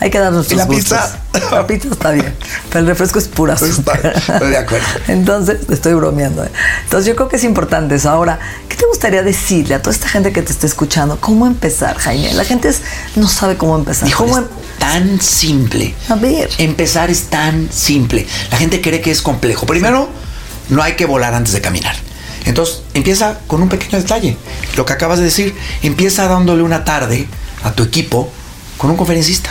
hay 0.00 0.10
que 0.10 0.18
darnos 0.18 0.50
¿Y 0.50 0.54
la 0.56 0.64
nuestros 0.66 0.98
pizza? 1.00 1.18
gustos. 1.32 1.52
La 1.52 1.66
pizza 1.66 1.88
está 1.90 2.10
bien, 2.10 2.34
el 2.74 2.86
refresco 2.86 3.18
es 3.18 3.28
pura 3.28 3.54
Pues 3.56 3.72
azúcar. 3.72 4.12
estoy 4.16 4.50
de 4.50 4.56
acuerdo. 4.58 4.86
Entonces, 5.08 5.58
estoy 5.70 5.94
bromeando. 5.94 6.44
¿eh? 6.44 6.50
Entonces, 6.84 7.06
yo 7.06 7.16
creo 7.16 7.28
que 7.28 7.36
es 7.36 7.44
importante 7.44 7.94
eso. 7.94 8.10
Ahora, 8.10 8.38
¿qué 8.68 8.76
te 8.76 8.86
gustaría 8.86 9.22
decirle 9.22 9.74
a 9.74 9.82
toda 9.82 9.94
esta 9.94 10.08
gente 10.08 10.32
que 10.32 10.42
te 10.42 10.52
está 10.52 10.66
escuchando? 10.66 11.18
¿Cómo 11.20 11.46
empezar, 11.46 11.96
Jaime? 11.98 12.32
La 12.34 12.44
gente 12.44 12.68
es- 12.68 12.82
no 13.16 13.28
sabe 13.28 13.56
cómo 13.56 13.76
empezar. 13.76 14.08
Híjole, 14.08 14.30
¿Cómo 14.32 14.42
es 14.44 14.50
em- 14.50 14.78
tan 14.78 15.20
simple. 15.20 15.94
A 16.08 16.14
ver. 16.16 16.48
Empezar 16.58 17.10
es 17.10 17.24
tan 17.24 17.68
simple. 17.72 18.26
La 18.50 18.56
gente 18.58 18.80
cree 18.80 19.00
que 19.00 19.10
es 19.10 19.22
complejo. 19.22 19.66
Primero, 19.66 20.08
no 20.68 20.82
hay 20.82 20.94
que 20.94 21.06
volar 21.06 21.34
antes 21.34 21.52
de 21.52 21.60
caminar. 21.60 21.94
Entonces, 22.44 22.82
empieza 22.92 23.38
con 23.46 23.62
un 23.62 23.68
pequeño 23.70 23.98
detalle. 23.98 24.36
Lo 24.76 24.84
que 24.84 24.92
acabas 24.92 25.18
de 25.18 25.24
decir, 25.24 25.54
empieza 25.82 26.26
dándole 26.28 26.62
una 26.62 26.84
tarde 26.84 27.26
a 27.62 27.72
tu 27.72 27.82
equipo 27.84 28.30
con 28.76 28.90
un 28.90 28.96
conferencista. 28.96 29.50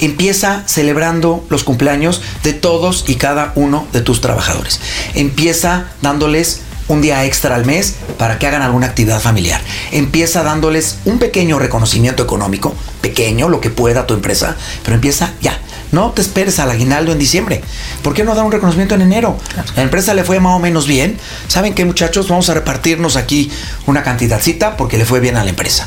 Empieza 0.00 0.62
celebrando 0.66 1.44
los 1.50 1.64
cumpleaños 1.64 2.22
de 2.42 2.52
todos 2.52 3.04
y 3.08 3.16
cada 3.16 3.52
uno 3.54 3.86
de 3.92 4.00
tus 4.00 4.20
trabajadores. 4.20 4.80
Empieza 5.14 5.86
dándoles 6.02 6.60
un 6.88 7.00
día 7.00 7.24
extra 7.24 7.54
al 7.54 7.64
mes 7.64 7.94
para 8.18 8.38
que 8.38 8.46
hagan 8.46 8.62
alguna 8.62 8.86
actividad 8.86 9.20
familiar. 9.20 9.60
Empieza 9.92 10.42
dándoles 10.42 10.98
un 11.04 11.18
pequeño 11.18 11.58
reconocimiento 11.58 12.22
económico, 12.22 12.74
pequeño, 13.00 13.48
lo 13.48 13.60
que 13.60 13.70
pueda 13.70 14.06
tu 14.06 14.14
empresa, 14.14 14.56
pero 14.82 14.94
empieza 14.94 15.32
ya. 15.40 15.58
No 15.92 16.10
te 16.10 16.22
esperes 16.22 16.58
al 16.58 16.70
aguinaldo 16.70 17.12
en 17.12 17.18
diciembre. 17.18 17.62
¿Por 18.02 18.14
qué 18.14 18.24
no 18.24 18.34
dar 18.34 18.44
un 18.44 18.50
reconocimiento 18.50 18.96
en 18.96 19.02
enero? 19.02 19.38
La 19.76 19.82
empresa 19.82 20.12
le 20.12 20.24
fue 20.24 20.40
más 20.40 20.54
o 20.54 20.58
menos 20.58 20.88
bien. 20.88 21.18
¿Saben 21.46 21.72
qué, 21.72 21.84
muchachos? 21.84 22.28
Vamos 22.28 22.48
a 22.48 22.54
repartirnos 22.54 23.16
aquí 23.16 23.50
una 23.86 24.02
cantidadcita 24.02 24.76
porque 24.76 24.98
le 24.98 25.04
fue 25.04 25.20
bien 25.20 25.36
a 25.36 25.44
la 25.44 25.50
empresa. 25.50 25.86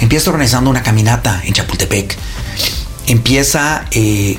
Empieza 0.00 0.30
organizando 0.30 0.70
una 0.70 0.84
caminata 0.84 1.42
en 1.44 1.54
Chapultepec. 1.54 2.16
Empieza 3.08 3.84
eh, 3.90 4.38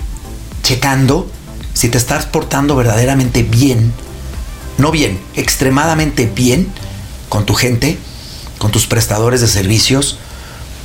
checando 0.63 1.29
si 1.73 1.89
te 1.89 1.97
estás 1.97 2.25
portando 2.25 2.75
verdaderamente 2.75 3.43
bien 3.43 3.93
no 4.79 4.91
bien, 4.91 5.19
extremadamente 5.35 6.25
bien 6.25 6.71
con 7.27 7.45
tu 7.45 7.53
gente, 7.53 7.97
con 8.57 8.71
tus 8.71 8.87
prestadores 8.87 9.41
de 9.41 9.47
servicios, 9.47 10.17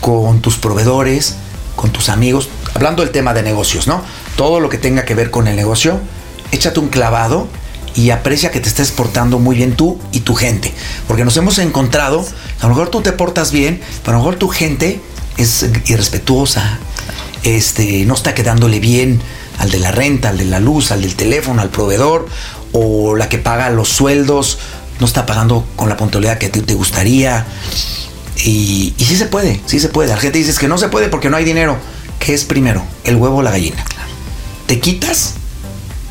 con 0.01 0.41
tus 0.43 0.57
proveedores, 0.57 1.37
con 1.77 1.91
tus 1.91 2.09
amigos, 2.09 2.49
hablando 2.75 3.03
del 3.03 3.13
tema 3.13 3.33
de 3.33 3.43
negocios, 3.43 3.87
¿no? 3.87 4.03
Todo 4.37 4.61
lo 4.61 4.69
que 4.69 4.79
tenga 4.79 5.05
que 5.05 5.15
ver 5.15 5.31
con 5.31 5.47
el 5.47 5.57
negocio, 5.57 6.01
échate 6.51 6.81
un 6.81 6.89
clavado 6.89 7.47
y 7.95 8.11
aprecia 8.11 8.51
que 8.51 8.59
te 8.59 8.69
estés 8.69 8.91
portando 8.91 9.39
muy 9.39 9.55
bien 9.55 9.77
tú 9.77 10.01
y 10.11 10.21
tu 10.21 10.35
gente, 10.35 10.75
porque 11.07 11.25
nos 11.25 11.37
hemos 11.37 11.59
encontrado, 11.59 12.27
a 12.61 12.63
lo 12.65 12.71
mejor 12.71 12.89
tú 12.89 13.01
te 13.01 13.13
portas 13.13 13.53
bien, 13.53 13.81
pero 14.03 14.17
a 14.17 14.19
lo 14.19 14.25
mejor 14.25 14.41
tu 14.41 14.49
gente 14.49 15.01
es 15.37 15.67
irrespetuosa, 15.87 16.81
este, 17.45 18.05
no 18.07 18.15
está 18.15 18.35
quedándole 18.35 18.81
bien 18.81 19.21
al 19.59 19.71
de 19.71 19.79
la 19.79 19.93
renta, 19.93 20.31
al 20.31 20.39
de 20.39 20.47
la 20.47 20.61
luz, 20.61 20.91
al 20.91 21.03
del 21.03 21.15
teléfono, 21.15 21.63
al 21.63 21.71
proveedor, 21.71 22.27
o 22.73 23.15
la 23.15 23.29
que 23.29 23.39
paga 23.39 23.71
los 23.71 23.89
sueldos, 23.89 24.59
no 24.99 25.07
está 25.07 25.27
pagando 25.27 25.65
con 25.77 25.89
la 25.89 25.97
puntualidad 25.97 26.39
que 26.39 26.49
te 26.49 26.75
gustaría. 26.75 27.47
Y, 28.45 28.95
y 28.99 29.05
sí 29.05 29.17
se 29.17 29.27
puede, 29.27 29.61
sí 29.67 29.79
se 29.79 29.89
puede. 29.89 30.09
La 30.09 30.17
gente 30.17 30.39
dice 30.39 30.51
"Es 30.51 30.59
que 30.59 30.69
no 30.69 30.79
se 30.79 30.89
puede 30.89 31.09
porque 31.09 31.31
no 31.31 31.37
hay 31.37 31.45
dinero. 31.45 31.77
¿Qué 32.19 32.35
es 32.35 32.45
primero? 32.45 32.83
¿El 33.05 33.17
huevo 33.17 33.39
o 33.39 33.43
la 33.43 33.51
gallina? 33.51 33.85
Te 34.67 34.81
quitas 34.81 35.35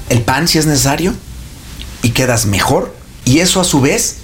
el 0.09 0.21
pan 0.21 0.47
si 0.47 0.59
es 0.59 0.65
necesario 0.65 1.13
y 2.01 2.11
quedas 2.11 2.45
mejor. 2.45 2.95
Y 3.25 3.39
eso 3.39 3.59
a 3.59 3.63
su 3.63 3.81
vez, 3.81 4.17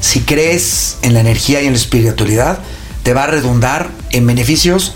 si 0.00 0.20
crees 0.20 0.96
en 1.02 1.14
la 1.14 1.20
energía 1.20 1.60
y 1.60 1.66
en 1.66 1.72
la 1.72 1.78
espiritualidad, 1.78 2.60
te 3.02 3.14
va 3.14 3.24
a 3.24 3.26
redundar 3.26 3.90
en 4.10 4.26
beneficios 4.26 4.94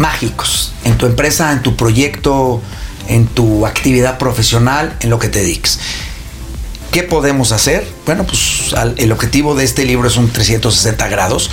mágicos 0.00 0.72
en 0.84 0.98
tu 0.98 1.06
empresa, 1.06 1.52
en 1.52 1.62
tu 1.62 1.76
proyecto, 1.76 2.60
en 3.06 3.26
tu 3.26 3.66
actividad 3.66 4.18
profesional, 4.18 4.96
en 5.00 5.10
lo 5.10 5.18
que 5.18 5.28
te 5.28 5.40
dediques. 5.40 5.78
¿Qué 6.90 7.04
podemos 7.04 7.52
hacer? 7.52 7.86
Bueno, 8.04 8.24
pues 8.24 8.74
el 8.96 9.12
objetivo 9.12 9.54
de 9.54 9.64
este 9.64 9.84
libro 9.84 10.08
es 10.08 10.16
un 10.16 10.28
360 10.30 11.06
grados. 11.08 11.50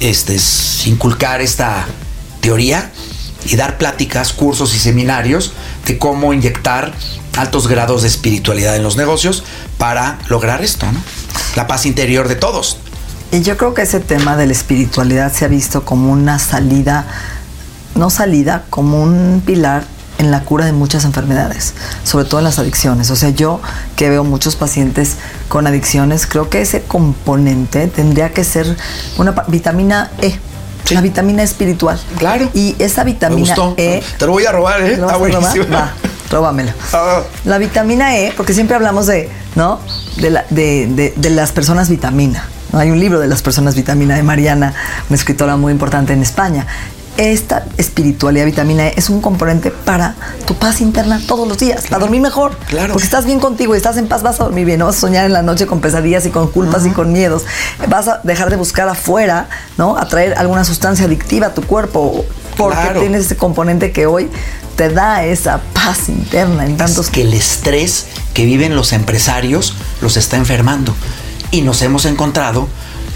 Este 0.00 0.34
es 0.34 0.86
inculcar 0.86 1.40
esta 1.40 1.86
teoría 2.40 2.90
y 3.44 3.54
dar 3.56 3.78
pláticas, 3.78 4.32
cursos 4.32 4.74
y 4.74 4.78
seminarios 4.78 5.52
de 5.86 5.98
cómo 5.98 6.32
inyectar 6.32 6.92
altos 7.36 7.68
grados 7.68 8.02
de 8.02 8.08
espiritualidad 8.08 8.74
en 8.74 8.82
los 8.82 8.96
negocios 8.96 9.44
para 9.78 10.18
lograr 10.28 10.62
esto, 10.64 10.90
¿no? 10.90 11.00
La 11.54 11.66
paz 11.66 11.86
interior 11.86 12.26
de 12.26 12.36
todos. 12.36 12.78
Y 13.30 13.42
yo 13.42 13.56
creo 13.56 13.74
que 13.74 13.82
ese 13.82 14.00
tema 14.00 14.36
de 14.36 14.46
la 14.46 14.52
espiritualidad 14.52 15.32
se 15.32 15.44
ha 15.44 15.48
visto 15.48 15.84
como 15.84 16.12
una 16.12 16.38
salida, 16.38 17.06
no 17.94 18.10
salida, 18.10 18.64
como 18.70 19.02
un 19.02 19.42
pilar 19.44 19.84
en 20.18 20.30
la 20.30 20.44
cura 20.44 20.64
de 20.64 20.72
muchas 20.72 21.04
enfermedades, 21.04 21.74
sobre 22.04 22.24
todo 22.24 22.38
en 22.38 22.44
las 22.44 22.58
adicciones. 22.58 23.10
O 23.10 23.16
sea, 23.16 23.30
yo 23.30 23.60
que 23.96 24.08
veo 24.08 24.24
muchos 24.24 24.56
pacientes 24.56 25.16
con 25.48 25.66
adicciones, 25.66 26.26
creo 26.26 26.48
que 26.50 26.62
ese 26.62 26.82
componente 26.82 27.86
tendría 27.88 28.32
que 28.32 28.44
ser 28.44 28.76
una 29.18 29.32
vitamina 29.48 30.10
E. 30.22 30.38
La 30.90 31.00
vitamina 31.00 31.42
espiritual. 31.42 31.98
Claro. 32.18 32.50
Y 32.52 32.76
esa 32.78 33.04
vitamina 33.04 33.54
E. 33.76 34.02
Te 34.18 34.26
lo 34.26 34.32
voy 34.32 34.44
a 34.44 34.52
robar, 34.52 34.82
¿eh? 34.82 34.92
Está 34.92 35.16
buenísimo. 35.16 35.64
Va, 35.72 35.92
róbamela. 36.30 36.74
Ah. 36.92 37.22
La 37.44 37.56
vitamina 37.58 38.16
E, 38.18 38.34
porque 38.36 38.52
siempre 38.52 38.76
hablamos 38.76 39.06
de, 39.06 39.30
¿no? 39.56 39.80
De, 40.16 40.30
la, 40.30 40.44
de, 40.50 41.14
de 41.16 41.30
las 41.30 41.52
personas 41.52 41.88
vitamina. 41.88 42.46
Hay 42.74 42.90
un 42.90 43.00
libro 43.00 43.18
de 43.20 43.28
las 43.28 43.40
personas 43.40 43.76
vitamina 43.76 44.16
de 44.16 44.22
Mariana, 44.22 44.74
una 45.08 45.16
escritora 45.16 45.56
muy 45.56 45.72
importante 45.72 46.12
en 46.12 46.22
España. 46.22 46.66
Esta 47.16 47.64
espiritualidad 47.78 48.44
vitamina 48.44 48.88
E 48.88 48.94
es 48.96 49.08
un 49.08 49.20
componente 49.20 49.70
para 49.70 50.16
tu 50.46 50.56
paz 50.56 50.80
interna 50.80 51.20
todos 51.26 51.46
los 51.46 51.58
días, 51.58 51.84
para 51.88 52.00
dormir 52.00 52.20
mejor. 52.20 52.56
Claro. 52.68 52.94
Porque 52.94 53.04
estás 53.04 53.24
bien 53.24 53.38
contigo 53.38 53.74
y 53.74 53.76
estás 53.76 53.96
en 53.96 54.08
paz, 54.08 54.22
vas 54.22 54.40
a 54.40 54.44
dormir 54.44 54.66
bien, 54.66 54.80
no 54.80 54.86
vas 54.86 54.96
a 54.96 55.00
soñar 55.00 55.24
en 55.24 55.32
la 55.32 55.42
noche 55.42 55.66
con 55.66 55.80
pesadillas 55.80 56.26
y 56.26 56.30
con 56.30 56.48
culpas 56.48 56.84
y 56.86 56.90
con 56.90 57.12
miedos. 57.12 57.44
Vas 57.88 58.08
a 58.08 58.20
dejar 58.24 58.50
de 58.50 58.56
buscar 58.56 58.88
afuera, 58.88 59.48
¿no? 59.78 59.96
Atraer 59.96 60.34
alguna 60.38 60.64
sustancia 60.64 61.06
adictiva 61.06 61.48
a 61.48 61.54
tu 61.54 61.62
cuerpo 61.62 62.24
porque 62.56 62.98
tienes 62.98 63.26
ese 63.26 63.36
componente 63.36 63.92
que 63.92 64.06
hoy 64.06 64.28
te 64.76 64.88
da 64.88 65.24
esa 65.24 65.60
paz 65.72 66.08
interna 66.08 66.66
en 66.66 66.76
tantos 66.76 67.10
que 67.10 67.22
el 67.22 67.32
estrés 67.32 68.06
que 68.32 68.44
viven 68.44 68.74
los 68.74 68.92
empresarios 68.92 69.74
los 70.00 70.16
está 70.16 70.36
enfermando 70.36 70.94
y 71.50 71.62
nos 71.62 71.82
hemos 71.82 72.04
encontrado 72.06 72.68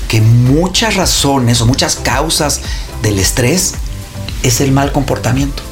que 0.07 0.21
muchas 0.21 0.95
razones 0.95 1.61
o 1.61 1.67
muchas 1.67 1.97
causas 1.97 2.61
del 3.03 3.19
estrés 3.19 3.75
es 4.43 4.61
el 4.61 4.73
mal 4.73 4.93
comportamiento. 4.93 5.63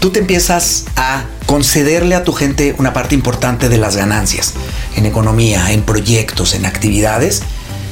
Tú 0.00 0.10
te 0.10 0.20
empiezas 0.20 0.84
a 0.96 1.24
concederle 1.46 2.14
a 2.14 2.24
tu 2.24 2.32
gente 2.32 2.74
una 2.78 2.92
parte 2.92 3.14
importante 3.14 3.68
de 3.68 3.78
las 3.78 3.96
ganancias 3.96 4.54
en 4.96 5.06
economía, 5.06 5.72
en 5.72 5.82
proyectos, 5.82 6.54
en 6.54 6.66
actividades. 6.66 7.42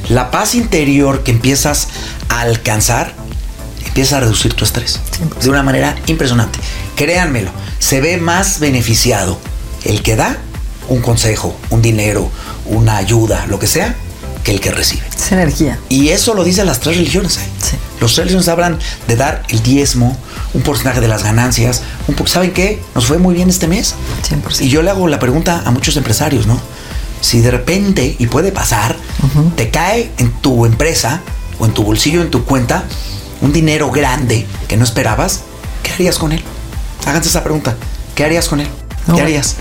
La 0.09 0.31
paz 0.31 0.55
interior 0.55 1.23
que 1.23 1.33
empiezas 1.33 1.89
a 2.29 2.41
alcanzar 2.41 3.15
empieza 3.87 4.17
a 4.17 4.21
reducir 4.21 4.55
tu 4.55 4.65
estrés 4.65 5.01
de 5.43 5.51
una 5.51 5.63
manera 5.63 5.97
impresionante. 6.07 6.59
Créanmelo, 6.97 7.51
se 7.79 8.01
ve 8.01 8.17
más 8.17 8.59
beneficiado 8.59 9.39
el 9.85 10.03
que 10.03 10.17
da 10.17 10.39
un 10.89 11.01
consejo, 11.01 11.57
un 11.71 11.83
dinero, 11.83 12.31
una 12.67 12.97
ayuda, 12.97 13.47
lo 13.47 13.59
que 13.59 13.67
sea, 13.67 13.95
que 14.43 14.51
el 14.51 14.61
que 14.61 14.71
recibe. 14.71 15.03
Es 15.17 15.33
energía. 15.33 15.79
Y 15.89 16.09
eso 16.09 16.35
lo 16.35 16.45
dicen 16.45 16.67
las 16.67 16.81
tres 16.81 16.97
religiones. 16.97 17.39
¿eh? 17.39 17.49
Sí. 17.61 17.77
Los 18.01 18.15
tres 18.15 18.25
religiones 18.25 18.49
hablan 18.49 18.79
de 19.07 19.17
dar 19.17 19.43
el 19.49 19.63
diezmo, 19.63 20.17
un 20.55 20.63
porcentaje 20.63 21.01
de 21.01 21.09
las 21.09 21.23
ganancias. 21.23 21.83
Un 22.09 22.27
¿Saben 22.27 22.53
qué? 22.53 22.83
Nos 22.95 23.07
fue 23.07 23.19
muy 23.19 23.35
bien 23.35 23.49
este 23.49 23.69
mes. 23.69 23.95
100%. 24.29 24.63
Y 24.63 24.69
yo 24.69 24.83
le 24.83 24.91
hago 24.91 25.07
la 25.09 25.19
pregunta 25.19 25.63
a 25.65 25.71
muchos 25.71 25.97
empresarios, 25.97 26.47
¿no? 26.47 26.61
Si 27.21 27.41
de 27.41 27.53
repente, 27.53 28.17
y 28.19 28.27
puede 28.27 28.51
pasar, 28.51 28.97
te 29.57 29.71
cae 29.71 30.11
en 30.19 30.33
tu 30.33 30.67
empresa 30.67 31.21
o 31.61 31.67
en 31.67 31.73
tu 31.73 31.85
bolsillo, 31.85 32.21
en 32.21 32.31
tu 32.31 32.45
cuenta, 32.45 32.85
un 33.41 33.53
dinero 33.53 33.91
grande 33.93 34.47
que 34.67 34.77
no 34.77 34.83
esperabas, 34.83 35.43
¿qué 35.85 35.93
harías 35.93 36.19
con 36.19 36.33
él? 36.33 36.43
Háganse 37.07 37.29
esa 37.29 37.45
pregunta. 37.45 37.77
¿Qué 38.17 38.25
harías 38.25 38.49
con 38.49 38.61
él? 38.61 38.69
¿Qué 39.15 39.21
harías? 39.21 39.57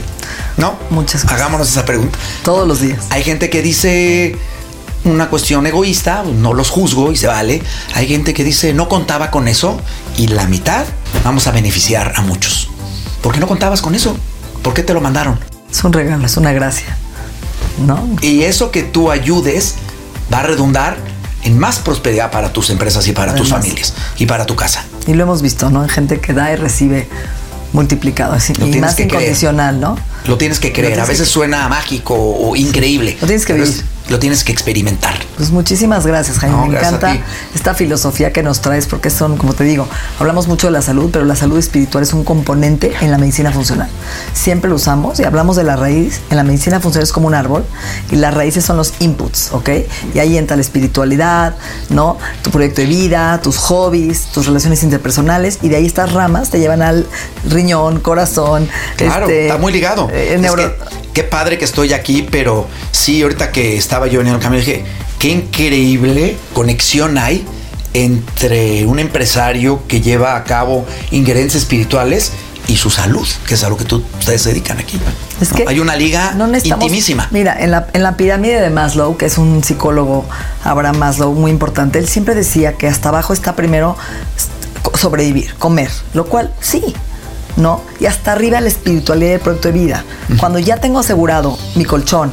¿No? 0.58 0.76
Muchas 0.90 1.22
cosas. 1.22 1.38
Hagámonos 1.38 1.70
esa 1.70 1.86
pregunta. 1.86 2.18
Todos 2.44 2.68
los 2.68 2.82
días. 2.82 3.06
Hay 3.10 3.24
gente 3.24 3.50
que 3.50 3.62
dice, 3.62 4.38
una 5.04 5.30
cuestión 5.30 5.66
egoísta, 5.66 6.24
no 6.24 6.54
los 6.54 6.70
juzgo 6.70 7.12
y 7.12 7.18
se 7.18 7.28
vale. 7.28 7.62
Hay 7.94 8.08
gente 8.08 8.34
que 8.34 8.44
dice 8.44 8.74
no 8.74 8.88
contaba 8.88 9.32
con 9.32 9.48
eso 9.48 9.80
y 10.18 10.28
la 10.28 10.46
mitad 10.48 10.86
vamos 11.24 11.48
a 11.48 11.52
beneficiar 11.52 12.14
a 12.16 12.22
muchos. 12.22 12.70
¿Por 13.22 13.34
qué 13.34 13.40
no 13.40 13.48
contabas 13.48 13.82
con 13.82 13.96
eso? 13.96 14.16
¿Por 14.62 14.74
qué 14.74 14.84
te 14.84 14.94
lo 14.94 15.02
mandaron? 15.02 15.40
Es 15.72 15.84
un 15.84 15.94
regalo, 15.94 16.26
es 16.26 16.38
una 16.38 16.52
gracia. 16.52 16.98
¿No? 17.86 18.08
Y 18.22 18.44
eso 18.44 18.70
que 18.72 18.84
tú 18.84 19.12
ayudes 19.12 19.76
va 20.32 20.40
a 20.40 20.44
redundar 20.44 20.98
en 21.44 21.58
más 21.58 21.80
prosperidad 21.80 22.30
para 22.30 22.54
tus 22.54 22.70
empresas 22.70 23.08
y 23.08 23.14
para 23.14 23.34
tus 23.34 23.50
familias 23.50 23.94
y 24.18 24.26
para 24.26 24.46
tu 24.46 24.56
casa. 24.56 24.86
Y 25.08 25.14
lo 25.14 25.24
hemos 25.24 25.42
visto, 25.42 25.70
¿no? 25.72 25.82
En 25.84 25.90
gente 25.90 26.20
que 26.20 26.34
da 26.34 26.52
y 26.52 26.56
recibe 26.56 27.08
multiplicado, 27.74 28.34
así, 28.34 28.54
y 28.60 28.80
más 28.80 29.00
incondicional, 29.00 29.80
¿no? 29.80 29.98
Lo 30.26 30.38
tienes 30.38 30.60
que 30.60 30.72
creer. 30.74 31.00
A 31.00 31.06
veces 31.06 31.28
suena 31.28 31.68
mágico 31.70 32.14
o 32.16 32.56
increíble. 32.56 33.18
Lo 33.20 33.28
tienes 33.28 33.46
que 33.46 33.54
vivir 33.54 33.84
lo 34.12 34.20
tienes 34.20 34.44
que 34.44 34.52
experimentar. 34.52 35.14
Pues 35.38 35.52
muchísimas 35.52 36.06
gracias, 36.06 36.38
Jaime. 36.40 36.68
Me 36.68 36.78
encanta 36.78 37.18
esta 37.56 37.74
filosofía 37.74 38.32
que 38.34 38.44
nos 38.44 38.62
traes 38.62 38.86
porque 38.86 39.10
son, 39.10 39.38
como 39.38 39.54
te 39.54 39.64
digo, 39.64 39.88
hablamos 40.20 40.48
mucho 40.48 40.68
de 40.68 40.74
la 40.74 40.82
salud, 40.82 41.10
pero 41.12 41.26
la 41.26 41.36
salud 41.36 41.58
espiritual 41.58 42.04
es 42.04 42.14
un 42.14 42.24
componente 42.24 42.92
en 43.02 43.10
la 43.10 43.18
medicina 43.18 43.52
funcional. 43.52 43.90
Siempre 44.34 44.70
lo 44.70 44.76
usamos 44.76 45.20
y 45.20 45.24
hablamos 45.24 45.56
de 45.56 45.64
la 45.64 45.78
raíz. 45.78 46.22
En 46.30 46.38
la 46.38 46.44
medicina 46.44 46.80
funcional 46.80 47.04
es 47.04 47.14
como 47.14 47.28
un 47.28 47.34
árbol 47.34 47.64
y 48.12 48.18
las 48.18 48.34
raíces 48.34 48.66
son 48.66 48.78
los 48.78 48.94
inputs, 49.00 49.52
¿ok? 49.54 49.70
Y 50.14 50.20
ahí 50.20 50.38
entra 50.38 50.58
la 50.58 50.62
espiritualidad, 50.62 51.56
¿no? 51.90 52.18
Tu 52.44 52.52
proyecto 52.52 52.82
de 52.82 52.88
vida, 52.88 53.40
tus 53.42 53.58
hobbies, 53.58 54.26
tus 54.34 54.46
relaciones 54.46 54.84
interpersonales 54.84 55.60
y 55.62 55.70
de 55.70 55.78
ahí 55.78 55.86
estas 55.86 56.12
ramas 56.12 56.50
te 56.50 56.60
llevan 56.60 56.82
al 56.82 57.08
riñón, 57.50 58.02
corazón. 58.02 58.68
Claro, 58.98 59.28
este, 59.28 59.48
está 59.48 59.58
muy 59.58 59.72
ligado. 59.72 60.10
Eh, 60.12 60.38
qué 61.14 61.24
padre 61.24 61.58
que 61.58 61.66
estoy 61.66 61.94
aquí, 61.94 62.28
pero 62.30 62.68
sí, 63.02 63.24
ahorita 63.24 63.52
que 63.52 63.78
estaba 63.78 64.06
yo 64.06 64.22
en 64.22 64.28
el 64.28 64.40
camino 64.40 64.60
dije, 64.60 64.86
qué 65.18 65.30
increíble 65.30 66.38
conexión 66.54 67.18
hay 67.18 67.44
entre 67.94 68.86
un 68.86 69.00
empresario 69.00 69.82
que 69.88 70.02
lleva 70.02 70.36
a 70.36 70.44
cabo 70.44 70.86
injerencias 71.10 71.64
espirituales 71.64 72.32
y 72.68 72.78
su 72.78 72.92
salud, 72.92 73.28
que 73.48 73.56
es 73.56 73.64
a 73.64 73.70
lo 73.70 73.76
que 73.76 73.86
tú, 73.86 74.04
ustedes 74.20 74.44
se 74.44 74.50
dedican 74.50 74.78
aquí. 74.78 75.00
Es 75.42 75.52
que 75.52 75.66
hay 75.68 75.80
una 75.80 75.96
liga 75.96 76.36
intimísima. 76.64 77.28
Mira, 77.32 77.58
en 77.60 77.72
la, 77.72 77.88
en 77.92 78.04
la 78.04 78.16
pirámide 78.16 78.62
de 78.62 78.70
Maslow, 78.70 79.18
que 79.18 79.26
es 79.26 79.40
un 79.40 79.64
psicólogo, 79.64 80.26
Abraham 80.64 80.98
Maslow, 80.98 81.34
muy 81.34 81.50
importante, 81.50 81.98
él 81.98 82.08
siempre 82.08 82.36
decía 82.36 82.74
que 82.78 82.88
hasta 82.88 83.10
abajo 83.10 83.34
está 83.34 83.56
primero 83.56 83.98
sobrevivir, 84.94 85.56
comer, 85.56 85.90
lo 86.14 86.28
cual 86.28 86.54
sí, 86.62 86.94
¿no? 87.58 87.82
Y 88.00 88.06
hasta 88.06 88.32
arriba 88.32 88.62
la 88.62 88.68
espiritualidad 88.70 89.32
del 89.32 89.40
proyecto 89.40 89.70
de 89.70 89.74
vida. 89.74 90.06
Cuando 90.40 90.60
ya 90.60 90.78
tengo 90.78 91.00
asegurado 91.00 91.58
mi 91.76 91.84
colchón 91.84 92.32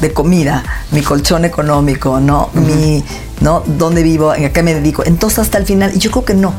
de 0.00 0.12
comida, 0.12 0.62
mi 0.90 1.02
colchón 1.02 1.44
económico, 1.44 2.20
¿no? 2.20 2.50
Mi 2.54 3.02
¿no? 3.40 3.62
¿Dónde 3.66 4.02
vivo? 4.02 4.30
¿A 4.30 4.36
qué 4.36 4.62
me 4.62 4.74
dedico? 4.74 5.04
Entonces 5.04 5.38
hasta 5.40 5.58
el 5.58 5.66
final, 5.66 5.92
yo 5.98 6.10
creo 6.10 6.24
que 6.24 6.34
no. 6.34 6.54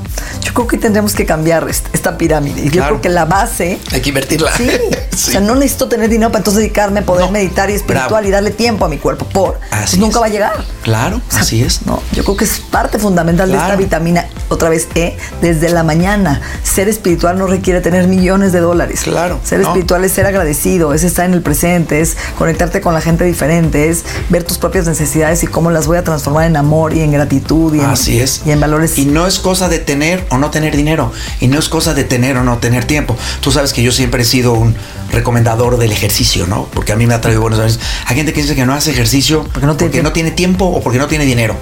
Creo 0.57 0.67
que 0.67 0.77
tendremos 0.77 1.13
que 1.13 1.25
cambiar 1.25 1.67
esta 1.69 2.17
pirámide. 2.17 2.63
Y 2.63 2.69
yo 2.69 2.83
creo 2.83 3.01
que 3.01 3.09
la 3.09 3.25
base... 3.25 3.79
Hay 3.91 4.01
que 4.01 4.09
invertirla. 4.09 4.51
Sí. 4.55 4.69
O 5.17 5.19
sea, 5.19 5.41
no 5.41 5.55
necesito 5.55 5.87
tener 5.87 6.11
dinero 6.11 6.29
para 6.29 6.41
entonces 6.41 6.61
dedicarme 6.61 6.99
a 6.99 7.03
poder 7.03 7.31
meditar 7.31 7.71
y 7.71 7.73
espiritual 7.73 8.27
y 8.27 8.29
darle 8.29 8.51
tiempo 8.51 8.85
a 8.85 8.87
mi 8.87 8.99
cuerpo. 8.99 9.25
Por. 9.25 9.59
Así 9.71 9.97
nunca 9.97 10.19
va 10.19 10.27
a 10.27 10.29
llegar. 10.29 10.53
Claro, 10.83 11.19
así 11.31 11.63
es. 11.63 11.87
No, 11.87 12.03
yo 12.13 12.23
creo 12.23 12.37
que 12.37 12.45
es 12.45 12.59
parte 12.59 12.99
fundamental 12.99 13.49
de 13.49 13.57
esta 13.57 13.75
vitamina, 13.75 14.27
otra 14.47 14.69
vez 14.69 14.87
E, 14.93 15.17
desde 15.41 15.69
la 15.69 15.81
mañana. 15.81 16.39
Ser 16.61 16.87
espiritual 16.87 17.39
no 17.39 17.47
requiere 17.47 17.81
tener 17.81 18.07
millones 18.07 18.51
de 18.51 18.59
dólares. 18.59 19.01
Claro. 19.05 19.39
Ser 19.43 19.61
espiritual 19.61 20.05
es 20.05 20.11
ser 20.11 20.27
agradecido, 20.27 20.93
es 20.93 21.03
estar 21.03 21.25
en 21.25 21.33
el 21.33 21.41
presente, 21.41 21.99
es 21.99 22.15
conectarte 22.37 22.79
con 22.79 22.93
la 22.93 23.01
gente 23.01 23.23
diferente, 23.23 23.89
es 23.89 24.05
ver 24.29 24.43
tus 24.43 24.59
propias 24.59 24.85
necesidades 24.85 25.41
y 25.41 25.47
cómo 25.47 25.71
las 25.71 25.87
voy 25.87 25.97
a 25.97 26.03
transformar 26.03 26.45
en 26.45 26.57
amor 26.57 26.67
amor 26.67 26.93
y 26.93 27.01
en 27.01 27.11
gratitud 27.13 27.73
y 27.73 27.79
en, 27.79 27.85
Así 27.85 28.19
es. 28.19 28.41
y 28.45 28.51
en 28.51 28.59
valores. 28.59 28.97
Y 28.97 29.05
no 29.05 29.25
es 29.25 29.39
cosa 29.39 29.69
de 29.69 29.79
tener 29.79 30.25
o 30.29 30.37
no 30.37 30.46
tener 30.51 30.75
dinero. 30.75 31.11
Y 31.39 31.47
no 31.47 31.59
es 31.59 31.69
cosa 31.69 31.93
de 31.93 32.03
tener 32.03 32.37
o 32.37 32.43
no 32.43 32.57
tener 32.57 32.85
tiempo. 32.85 33.15
Tú 33.41 33.51
sabes 33.51 33.73
que 33.73 33.83
yo 33.83 33.91
siempre 33.91 34.23
he 34.23 34.25
sido 34.25 34.53
un 34.53 34.75
recomendador 35.11 35.77
del 35.77 35.91
ejercicio, 35.91 36.47
¿no? 36.47 36.67
Porque 36.73 36.91
a 36.91 36.95
mí 36.95 37.07
me 37.07 37.13
ha 37.13 37.21
traído 37.21 37.41
buenos 37.41 37.59
años. 37.59 37.79
Hay 38.05 38.15
gente 38.15 38.33
que 38.33 38.41
dice 38.41 38.55
que 38.55 38.65
no 38.65 38.73
hace 38.73 38.91
ejercicio 38.91 39.47
porque 39.51 39.65
no 39.65 39.75
tiene, 39.75 40.03
no 40.03 40.11
tiene 40.11 40.31
tiempo 40.31 40.65
o 40.65 40.81
porque 40.81 40.99
no 40.99 41.07
tiene 41.07 41.25
dinero. 41.25 41.55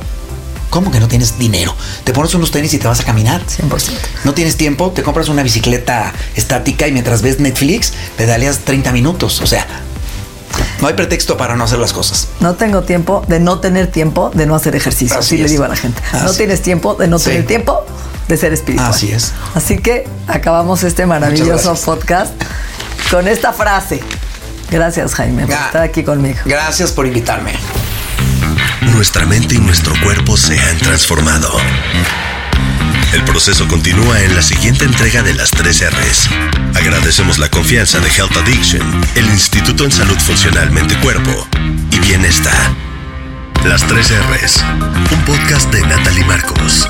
¿Cómo 0.69 0.91
que 0.91 1.00
no 1.00 1.08
tienes 1.08 1.39
dinero? 1.39 1.74
Te 2.04 2.12
pones 2.12 2.34
unos 2.34 2.52
tenis 2.52 2.74
y 2.74 2.80
te 2.80 2.88
vas 2.88 3.00
a 3.00 3.04
caminar. 3.04 3.41
100%. 3.45 3.91
No 4.26 4.34
tienes 4.34 4.58
tiempo, 4.58 4.91
te 4.91 5.04
compras 5.04 5.30
una 5.30 5.41
bicicleta 5.41 6.12
estática 6.36 6.88
y 6.88 6.91
mientras 6.91 7.21
ves 7.21 7.39
Netflix, 7.39 7.93
pedaleas 8.17 8.60
30 8.60 8.91
minutos. 8.91 9.39
O 9.41 9.48
sea, 9.48 9.65
no 10.82 10.88
hay 10.88 10.93
pretexto 10.93 11.38
para 11.38 11.56
no 11.56 11.63
hacer 11.63 11.80
las 11.80 11.93
cosas. 11.93 12.28
No 12.39 12.56
tengo 12.56 12.82
tiempo 12.82 13.24
de 13.28 13.39
no 13.39 13.60
tener 13.60 13.88
tiempo 13.88 14.32
de 14.34 14.45
no 14.45 14.56
hacer 14.56 14.76
ejercicio. 14.76 15.17
Así, 15.17 15.38
le 15.38 15.48
digo 15.48 15.63
a 15.63 15.69
la 15.69 15.76
gente. 15.76 16.02
no 16.24 16.34
tienes 16.34 16.62
tiempo 16.62 16.95
de 16.95 17.08
no 17.08 17.19
tener 17.19 17.45
tiempo 17.45 17.86
de 18.27 18.38
ser 18.38 18.53
espiritual. 18.53 18.91
Así 18.91 19.11
es. 19.11 19.33
Así 19.53 19.77
que 19.77 20.07
acabamos 20.27 20.83
este 20.83 21.05
maravilloso 21.05 21.75
podcast 21.75 22.33
con 23.11 23.27
esta 23.27 23.53
frase. 23.53 24.01
Gracias, 24.69 25.13
Jaime, 25.15 25.45
por 25.45 25.55
estar 25.55 25.81
aquí 25.81 26.03
conmigo. 26.03 26.39
Gracias 26.45 26.91
por 26.91 27.05
invitarme. 27.05 27.53
Nuestra 28.81 29.25
mente 29.25 29.55
y 29.55 29.59
nuestro 29.59 29.93
cuerpo 30.01 30.38
se 30.38 30.59
han 30.59 30.77
transformado. 30.79 31.51
El 33.13 33.23
proceso 33.23 33.67
continúa 33.67 34.21
en 34.21 34.35
la 34.35 34.41
siguiente 34.41 34.85
entrega 34.85 35.23
de 35.23 35.33
las 35.33 35.51
3 35.51 35.91
R's. 35.91 36.29
Agradecemos 36.75 37.38
la 37.39 37.49
confianza 37.49 37.99
de 37.99 38.09
Health 38.09 38.35
Addiction, 38.35 39.01
el 39.15 39.25
Instituto 39.27 39.85
en 39.85 39.91
Salud 39.91 40.19
Funcional 40.19 40.71
Mente 40.71 40.97
Cuerpo 40.99 41.47
y 41.91 41.99
Bienestar. 41.99 42.73
Las 43.63 43.85
3 43.88 44.11
R's, 44.29 44.63
un 45.11 45.21
podcast 45.25 45.71
de 45.71 45.81
Natalie 45.81 46.25
Marcos. 46.25 46.89